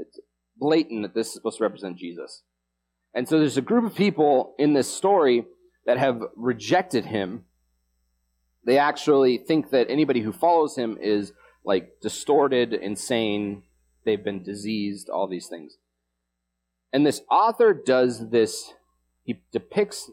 it's 0.00 0.20
blatant 0.56 1.02
that 1.02 1.14
this 1.14 1.28
is 1.28 1.34
supposed 1.34 1.58
to 1.58 1.64
represent 1.64 1.96
Jesus. 1.96 2.42
And 3.14 3.28
so 3.28 3.38
there's 3.38 3.56
a 3.56 3.62
group 3.62 3.84
of 3.84 3.94
people 3.94 4.54
in 4.58 4.74
this 4.74 4.92
story 4.92 5.44
that 5.86 5.98
have 5.98 6.20
rejected 6.36 7.06
him 7.06 7.44
they 8.64 8.78
actually 8.78 9.38
think 9.38 9.70
that 9.70 9.90
anybody 9.90 10.20
who 10.20 10.32
follows 10.32 10.76
him 10.76 10.96
is 11.00 11.32
like 11.64 12.00
distorted, 12.00 12.72
insane, 12.72 13.62
they've 14.04 14.22
been 14.22 14.42
diseased, 14.42 15.08
all 15.08 15.26
these 15.26 15.48
things. 15.48 15.76
And 16.92 17.06
this 17.06 17.22
author 17.30 17.72
does 17.72 18.30
this, 18.30 18.72
he 19.24 19.42
depicts 19.52 20.10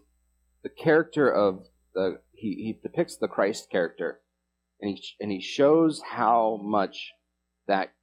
the 0.64 0.70
character 0.70 1.30
of 1.30 1.66
the, 1.94 2.20
he, 2.32 2.56
he 2.56 2.80
depicts 2.82 3.18
the 3.18 3.28
Christ 3.28 3.70
character, 3.70 4.22
and 4.82 4.96
he, 4.96 5.04
and 5.20 5.32
he 5.32 5.42
shows 5.42 6.02
how 6.12 6.60
much 6.64 7.12
that 7.70 7.94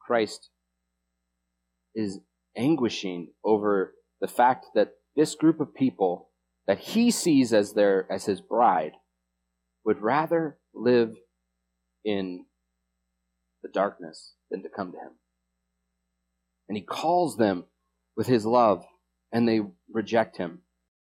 Christ 0.00 0.50
is 1.94 2.18
anguishing 2.56 3.28
over 3.44 3.94
the 4.20 4.28
fact 4.28 4.66
that 4.74 4.92
this 5.16 5.34
group 5.34 5.60
of 5.60 5.74
people 5.74 6.28
that 6.66 6.78
he 6.78 7.10
sees 7.10 7.52
as 7.52 7.72
their 7.72 8.06
as 8.10 8.26
his 8.26 8.40
bride 8.40 8.92
would 9.84 10.00
rather 10.00 10.58
live 10.74 11.16
in 12.04 12.44
the 13.62 13.68
darkness 13.68 14.34
than 14.50 14.62
to 14.62 14.68
come 14.68 14.92
to 14.92 14.98
him. 14.98 15.12
And 16.68 16.76
he 16.76 16.82
calls 16.82 17.36
them 17.36 17.64
with 18.16 18.26
his 18.26 18.44
love, 18.44 18.84
and 19.32 19.48
they 19.48 19.60
reject 19.92 20.36
him. 20.36 20.60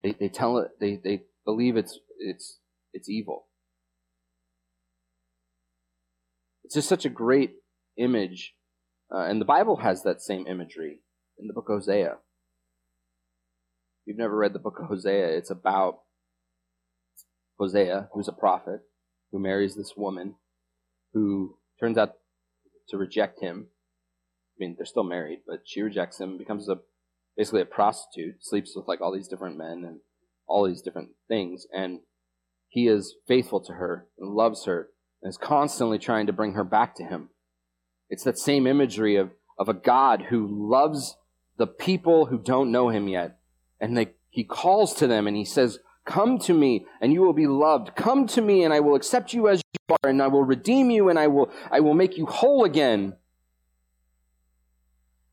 They, 0.02 0.12
they 0.12 0.28
tell 0.28 0.58
it, 0.58 0.72
they, 0.80 1.00
they 1.02 1.22
believe 1.44 1.76
it's, 1.76 1.98
it's, 2.18 2.58
it's 2.92 3.08
evil. 3.08 3.46
It's 6.64 6.74
just 6.74 6.88
such 6.88 7.04
a 7.04 7.10
great 7.10 7.54
image 7.96 8.54
Uh, 9.14 9.26
and 9.28 9.40
the 9.40 9.44
Bible 9.44 9.76
has 9.76 10.02
that 10.02 10.22
same 10.22 10.46
imagery 10.46 11.00
in 11.38 11.46
the 11.46 11.52
book 11.52 11.68
of 11.68 11.76
Hosea. 11.76 12.12
If 12.12 14.06
you've 14.06 14.18
never 14.18 14.36
read 14.36 14.52
the 14.52 14.58
book 14.58 14.78
of 14.80 14.86
Hosea, 14.86 15.28
it's 15.36 15.50
about 15.50 16.00
Hosea, 17.58 18.08
who's 18.12 18.28
a 18.28 18.32
prophet, 18.32 18.80
who 19.30 19.38
marries 19.38 19.76
this 19.76 19.92
woman 19.96 20.36
who 21.12 21.58
turns 21.78 21.96
out 21.96 22.14
to 22.88 22.96
reject 22.96 23.40
him. 23.40 23.68
I 23.68 24.56
mean, 24.58 24.74
they're 24.76 24.86
still 24.86 25.04
married, 25.04 25.40
but 25.46 25.60
she 25.64 25.80
rejects 25.82 26.18
him, 26.20 26.38
becomes 26.38 26.68
a 26.68 26.80
basically 27.36 27.60
a 27.60 27.66
prostitute, 27.66 28.36
sleeps 28.40 28.74
with 28.76 28.86
like 28.88 29.00
all 29.00 29.12
these 29.12 29.28
different 29.28 29.58
men 29.58 29.84
and 29.84 30.00
all 30.46 30.66
these 30.66 30.82
different 30.82 31.10
things, 31.28 31.66
and 31.72 32.00
he 32.68 32.88
is 32.88 33.16
faithful 33.26 33.60
to 33.60 33.72
her 33.74 34.08
and 34.18 34.34
loves 34.34 34.64
her 34.66 34.88
and 35.22 35.30
is 35.30 35.38
constantly 35.38 35.98
trying 35.98 36.26
to 36.26 36.32
bring 36.32 36.54
her 36.54 36.64
back 36.64 36.94
to 36.96 37.04
him. 37.04 37.30
It's 38.08 38.24
that 38.24 38.38
same 38.38 38.66
imagery 38.66 39.16
of, 39.16 39.30
of 39.58 39.68
a 39.68 39.74
God 39.74 40.26
who 40.30 40.46
loves 40.46 41.16
the 41.56 41.66
people 41.66 42.26
who 42.26 42.38
don't 42.38 42.72
know 42.72 42.88
him 42.88 43.08
yet. 43.08 43.38
And 43.80 43.96
they, 43.96 44.14
he 44.30 44.44
calls 44.44 44.94
to 44.94 45.06
them 45.06 45.26
and 45.26 45.36
he 45.36 45.44
says, 45.44 45.78
Come 46.04 46.38
to 46.40 46.52
me 46.52 46.86
and 47.00 47.12
you 47.12 47.22
will 47.22 47.32
be 47.32 47.46
loved. 47.46 47.96
Come 47.96 48.26
to 48.28 48.42
me 48.42 48.62
and 48.62 48.74
I 48.74 48.80
will 48.80 48.94
accept 48.94 49.32
you 49.32 49.48
as 49.48 49.62
you 49.72 49.96
are 50.02 50.10
and 50.10 50.22
I 50.22 50.26
will 50.26 50.44
redeem 50.44 50.90
you 50.90 51.08
and 51.08 51.18
I 51.18 51.28
will, 51.28 51.50
I 51.70 51.80
will 51.80 51.94
make 51.94 52.18
you 52.18 52.26
whole 52.26 52.64
again. 52.64 53.16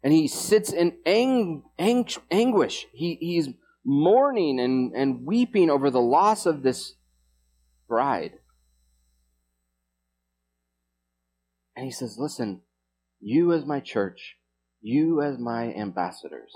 And 0.04 0.14
he 0.14 0.28
sits 0.28 0.72
in 0.72 0.98
ang, 1.06 1.64
ang, 1.78 2.08
anguish. 2.32 2.88
He, 2.94 3.18
he's 3.20 3.50
mourning 3.84 4.60
and, 4.60 4.94
and 4.96 5.26
weeping 5.26 5.70
over 5.70 5.90
the 5.90 6.02
loss 6.02 6.46
of 6.46 6.64
this 6.64 6.96
bride. 7.88 8.40
And 11.82 11.88
he 11.88 11.92
says, 11.92 12.20
Listen, 12.20 12.62
you 13.20 13.54
as 13.54 13.66
my 13.66 13.80
church, 13.80 14.36
you 14.82 15.20
as 15.24 15.40
my 15.40 15.74
ambassadors, 15.74 16.54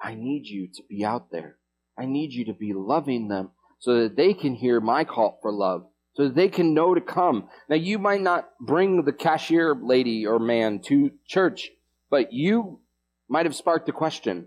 I 0.00 0.14
need 0.14 0.46
you 0.46 0.68
to 0.72 0.84
be 0.88 1.04
out 1.04 1.32
there. 1.32 1.56
I 1.98 2.06
need 2.06 2.32
you 2.32 2.44
to 2.44 2.52
be 2.52 2.72
loving 2.72 3.26
them 3.26 3.50
so 3.80 4.02
that 4.02 4.14
they 4.14 4.34
can 4.34 4.54
hear 4.54 4.80
my 4.80 5.02
call 5.02 5.40
for 5.42 5.50
love, 5.50 5.88
so 6.14 6.28
that 6.28 6.36
they 6.36 6.48
can 6.48 6.74
know 6.74 6.94
to 6.94 7.00
come. 7.00 7.48
Now, 7.68 7.74
you 7.74 7.98
might 7.98 8.20
not 8.20 8.48
bring 8.60 9.04
the 9.04 9.12
cashier 9.12 9.74
lady 9.74 10.24
or 10.24 10.38
man 10.38 10.78
to 10.82 11.10
church, 11.26 11.72
but 12.08 12.32
you 12.32 12.78
might 13.28 13.46
have 13.46 13.56
sparked 13.56 13.88
a 13.88 13.92
question 13.92 14.46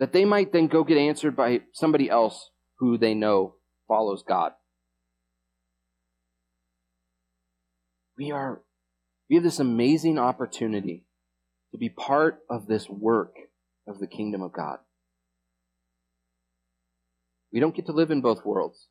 that 0.00 0.12
they 0.12 0.24
might 0.24 0.52
then 0.52 0.66
go 0.66 0.82
get 0.82 0.98
answered 0.98 1.36
by 1.36 1.60
somebody 1.72 2.10
else 2.10 2.50
who 2.80 2.98
they 2.98 3.14
know 3.14 3.54
follows 3.86 4.24
God. 4.26 4.50
We 8.18 8.32
are 8.32 8.62
we 9.32 9.36
have 9.36 9.44
this 9.44 9.60
amazing 9.60 10.18
opportunity 10.18 11.06
to 11.70 11.78
be 11.78 11.88
part 11.88 12.40
of 12.50 12.66
this 12.66 12.86
work 12.90 13.34
of 13.88 13.98
the 13.98 14.06
kingdom 14.06 14.42
of 14.42 14.52
God. 14.52 14.76
We 17.50 17.58
don't 17.58 17.74
get 17.74 17.86
to 17.86 17.92
live 17.92 18.10
in 18.10 18.20
both 18.20 18.44
worlds. 18.44 18.88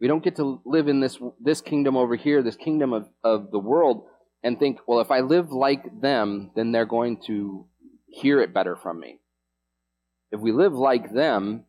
We 0.00 0.08
don't 0.08 0.24
get 0.24 0.36
to 0.36 0.62
live 0.64 0.88
in 0.88 1.00
this, 1.00 1.18
this 1.38 1.60
kingdom 1.60 1.94
over 1.94 2.16
here, 2.16 2.40
this 2.42 2.56
kingdom 2.56 2.94
of, 2.94 3.06
of 3.22 3.50
the 3.50 3.58
world, 3.58 4.06
and 4.42 4.58
think, 4.58 4.78
well, 4.86 5.00
if 5.00 5.10
I 5.10 5.20
live 5.20 5.52
like 5.52 6.00
them, 6.00 6.52
then 6.56 6.72
they're 6.72 6.86
going 6.86 7.18
to 7.26 7.66
hear 8.08 8.40
it 8.40 8.54
better 8.54 8.76
from 8.76 8.98
me. 8.98 9.18
If 10.30 10.40
we 10.40 10.52
live 10.52 10.72
like 10.72 11.12
them, 11.12 11.66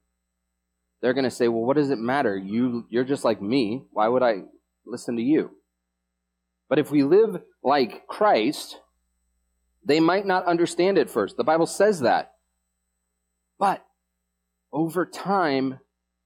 they're 1.01 1.13
going 1.13 1.25
to 1.25 1.29
say, 1.29 1.49
well, 1.49 1.65
what 1.65 1.75
does 1.75 1.89
it 1.89 1.99
matter? 1.99 2.37
You, 2.37 2.85
you're 2.89 3.03
just 3.03 3.25
like 3.25 3.41
me. 3.41 3.83
Why 3.91 4.07
would 4.07 4.23
I 4.23 4.43
listen 4.85 5.17
to 5.17 5.21
you? 5.21 5.57
But 6.73 6.79
if 6.79 6.89
we 6.89 7.03
live 7.03 7.39
like 7.63 8.07
Christ, 8.07 8.79
they 9.85 9.99
might 9.99 10.25
not 10.25 10.47
understand 10.47 10.97
it 10.97 11.07
first. 11.07 11.37
The 11.37 11.43
Bible 11.43 11.67
says 11.67 11.99
that. 11.99 12.33
But 13.59 13.85
over 14.71 15.05
time, 15.05 15.81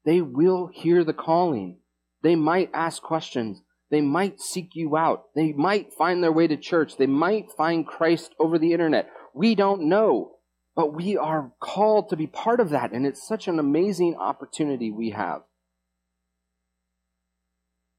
they 0.05 0.21
will 0.21 0.67
hear 0.73 1.03
the 1.03 1.11
calling. 1.11 1.79
They 2.21 2.37
might 2.37 2.69
ask 2.73 3.03
questions. 3.03 3.61
They 3.91 3.99
might 3.99 4.39
seek 4.39 4.73
you 4.73 4.95
out. 4.95 5.25
They 5.35 5.51
might 5.51 5.91
find 5.91 6.23
their 6.23 6.31
way 6.31 6.47
to 6.47 6.55
church. 6.55 6.95
They 6.95 7.07
might 7.07 7.51
find 7.51 7.85
Christ 7.85 8.33
over 8.39 8.57
the 8.57 8.71
internet. 8.71 9.09
We 9.33 9.53
don't 9.53 9.89
know. 9.89 10.37
But 10.77 10.95
we 10.95 11.17
are 11.17 11.51
called 11.59 12.07
to 12.11 12.15
be 12.15 12.27
part 12.27 12.61
of 12.61 12.69
that. 12.69 12.93
And 12.93 13.05
it's 13.05 13.27
such 13.27 13.49
an 13.49 13.59
amazing 13.59 14.15
opportunity 14.15 14.91
we 14.91 15.09
have 15.09 15.41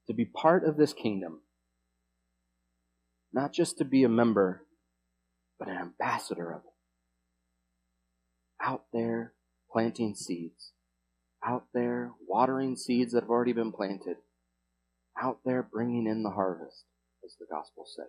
to 0.06 0.14
be 0.14 0.24
part 0.24 0.64
of 0.64 0.78
this 0.78 0.94
kingdom 0.94 1.42
not 3.32 3.52
just 3.52 3.78
to 3.78 3.84
be 3.84 4.04
a 4.04 4.08
member, 4.08 4.64
but 5.58 5.68
an 5.68 5.76
ambassador 5.76 6.50
of 6.50 6.60
it. 6.60 8.64
Out 8.64 8.84
there 8.92 9.32
planting 9.70 10.14
seeds, 10.14 10.72
out 11.44 11.66
there 11.72 12.12
watering 12.26 12.76
seeds 12.76 13.12
that 13.12 13.24
have 13.24 13.30
already 13.30 13.52
been 13.52 13.72
planted, 13.72 14.16
out 15.20 15.38
there 15.44 15.62
bringing 15.62 16.06
in 16.06 16.22
the 16.22 16.30
harvest, 16.30 16.84
as 17.24 17.34
the 17.38 17.46
gospel 17.50 17.84
says. 17.86 18.06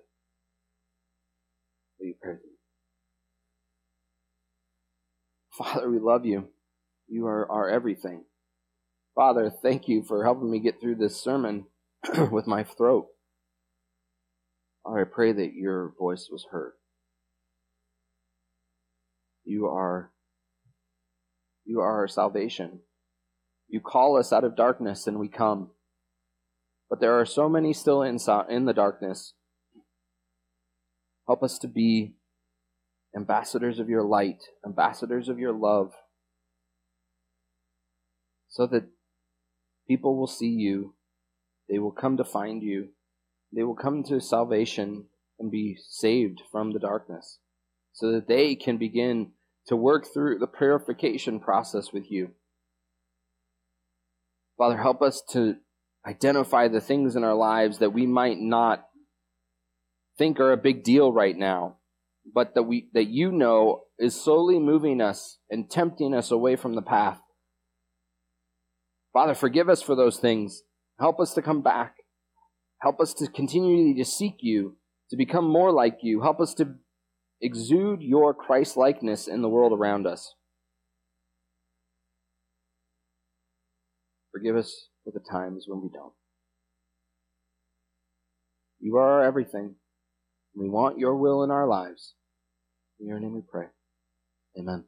Will 1.99 2.07
you 2.07 2.15
pray 2.21 2.33
with 2.33 2.43
me? 2.43 2.49
Father, 5.57 5.89
we 5.89 5.99
love 5.99 6.25
you. 6.25 6.47
You 7.07 7.27
are 7.27 7.49
our 7.51 7.69
everything. 7.69 8.23
Father, 9.15 9.51
thank 9.61 9.87
you 9.87 10.03
for 10.03 10.23
helping 10.23 10.49
me 10.49 10.59
get 10.59 10.79
through 10.79 10.95
this 10.95 11.21
sermon 11.21 11.65
with 12.31 12.47
my 12.47 12.63
throat. 12.63 13.07
I 14.85 15.03
pray 15.03 15.31
that 15.33 15.53
your 15.53 15.93
voice 15.97 16.29
was 16.31 16.47
heard. 16.51 16.73
You 19.43 19.67
are 19.67 20.11
you 21.65 21.79
are 21.81 21.99
our 21.99 22.07
salvation. 22.07 22.79
You 23.67 23.79
call 23.79 24.17
us 24.17 24.33
out 24.33 24.43
of 24.43 24.55
darkness 24.55 25.05
and 25.05 25.19
we 25.19 25.27
come. 25.27 25.69
But 26.89 26.99
there 26.99 27.19
are 27.19 27.25
so 27.25 27.47
many 27.47 27.73
still 27.73 28.01
in, 28.01 28.17
in 28.49 28.65
the 28.65 28.73
darkness. 28.73 29.33
Help 31.27 31.43
us 31.43 31.59
to 31.59 31.67
be 31.67 32.15
ambassadors 33.15 33.77
of 33.77 33.89
your 33.89 34.03
light, 34.03 34.41
ambassadors 34.65 35.29
of 35.29 35.37
your 35.37 35.53
love, 35.53 35.93
so 38.47 38.65
that 38.65 38.89
people 39.87 40.17
will 40.17 40.27
see 40.27 40.49
you, 40.49 40.95
they 41.69 41.77
will 41.77 41.91
come 41.91 42.17
to 42.17 42.23
find 42.23 42.63
you, 42.63 42.89
they 43.53 43.63
will 43.63 43.75
come 43.75 44.03
to 44.03 44.19
salvation 44.19 45.05
and 45.39 45.51
be 45.51 45.77
saved 45.87 46.41
from 46.51 46.71
the 46.71 46.79
darkness 46.79 47.39
so 47.93 48.11
that 48.11 48.27
they 48.27 48.55
can 48.55 48.77
begin 48.77 49.31
to 49.67 49.75
work 49.75 50.05
through 50.13 50.39
the 50.39 50.47
purification 50.47 51.39
process 51.39 51.91
with 51.93 52.11
you. 52.11 52.31
Father, 54.57 54.77
help 54.77 55.01
us 55.01 55.21
to 55.31 55.55
identify 56.05 56.67
the 56.67 56.81
things 56.81 57.15
in 57.15 57.23
our 57.23 57.35
lives 57.35 57.79
that 57.79 57.93
we 57.93 58.05
might 58.05 58.39
not 58.39 58.85
think 60.17 60.39
are 60.39 60.51
a 60.51 60.57
big 60.57 60.83
deal 60.83 61.11
right 61.11 61.37
now, 61.37 61.77
but 62.33 62.55
that 62.55 62.63
we 62.63 62.89
that 62.93 63.07
you 63.07 63.31
know 63.31 63.83
is 63.97 64.19
slowly 64.19 64.59
moving 64.59 65.01
us 65.01 65.37
and 65.49 65.69
tempting 65.69 66.13
us 66.13 66.31
away 66.31 66.55
from 66.55 66.75
the 66.75 66.81
path. 66.81 67.21
Father, 69.13 69.33
forgive 69.33 69.69
us 69.69 69.81
for 69.81 69.95
those 69.95 70.19
things. 70.19 70.63
Help 70.99 71.19
us 71.19 71.33
to 71.33 71.41
come 71.41 71.61
back. 71.61 71.95
Help 72.81 72.99
us 72.99 73.13
to 73.15 73.27
continually 73.27 73.93
to 73.95 74.05
seek 74.05 74.37
you, 74.39 74.77
to 75.09 75.17
become 75.17 75.49
more 75.49 75.71
like 75.71 75.97
you. 76.01 76.21
Help 76.21 76.39
us 76.39 76.53
to 76.55 76.75
exude 77.41 78.01
your 78.01 78.33
Christ 78.33 78.77
likeness 78.77 79.27
in 79.27 79.41
the 79.41 79.49
world 79.49 79.73
around 79.73 80.07
us. 80.07 80.33
Forgive 84.31 84.55
us 84.55 84.87
for 85.03 85.11
the 85.11 85.19
times 85.19 85.65
when 85.67 85.81
we 85.81 85.89
don't. 85.93 86.13
You 88.79 88.95
are 88.97 89.19
our 89.19 89.23
everything. 89.25 89.75
We 90.55 90.69
want 90.69 90.99
your 90.99 91.15
will 91.15 91.43
in 91.43 91.51
our 91.51 91.67
lives. 91.67 92.13
In 92.99 93.07
your 93.07 93.19
name 93.19 93.33
we 93.33 93.41
pray. 93.41 93.65
Amen. 94.57 94.85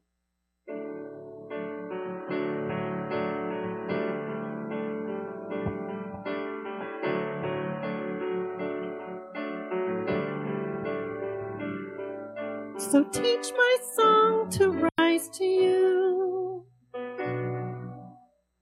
So 12.92 13.06
teach 13.06 13.54
my 13.56 13.78
song 13.96 14.50
to 14.50 14.90
rise 15.00 15.30
to 15.30 15.46
you. 15.46 16.66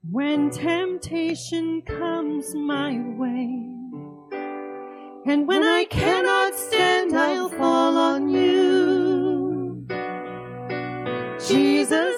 When 0.03 0.51
temptation 0.51 1.81
comes 1.81 2.53
my 2.53 2.91
way, 3.17 3.65
and 5.25 5.47
when 5.47 5.63
I 5.63 5.85
cannot 5.89 6.53
stand, 6.53 7.17
I'll 7.17 7.49
fall 7.49 7.97
on 7.97 8.29
you. 8.29 9.87
Jesus, 11.47 12.08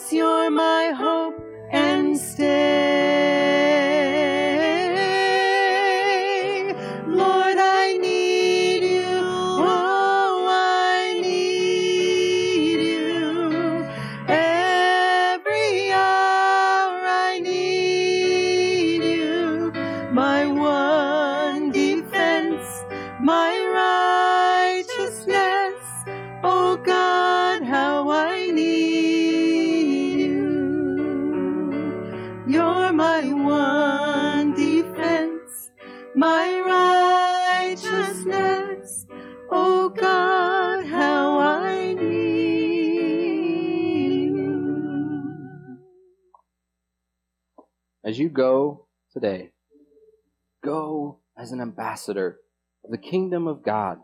ambassador 51.91 52.37
of 52.85 52.91
the 52.91 52.97
kingdom 52.97 53.47
of 53.47 53.63
God. 53.63 53.97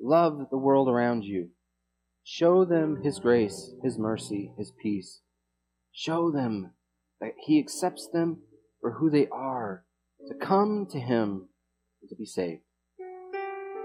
Love 0.00 0.48
the 0.50 0.58
world 0.58 0.88
around 0.88 1.24
you. 1.24 1.48
Show 2.22 2.64
them 2.64 3.00
His 3.02 3.18
grace, 3.18 3.70
His 3.82 3.98
mercy, 3.98 4.52
His 4.58 4.72
peace. 4.82 5.20
Show 5.92 6.30
them 6.30 6.72
that 7.20 7.32
He 7.46 7.58
accepts 7.58 8.08
them 8.12 8.42
for 8.80 8.92
who 8.92 9.10
they 9.10 9.28
are, 9.28 9.84
to 10.28 10.34
come 10.34 10.86
to 10.90 10.98
Him 10.98 11.48
and 12.02 12.10
to 12.10 12.16
be 12.16 12.26
saved. 12.26 12.62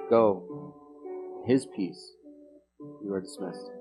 Go. 0.09 0.75
His 1.45 1.65
peace. 1.75 2.11
You 3.03 3.13
are 3.13 3.21
dismissed. 3.21 3.78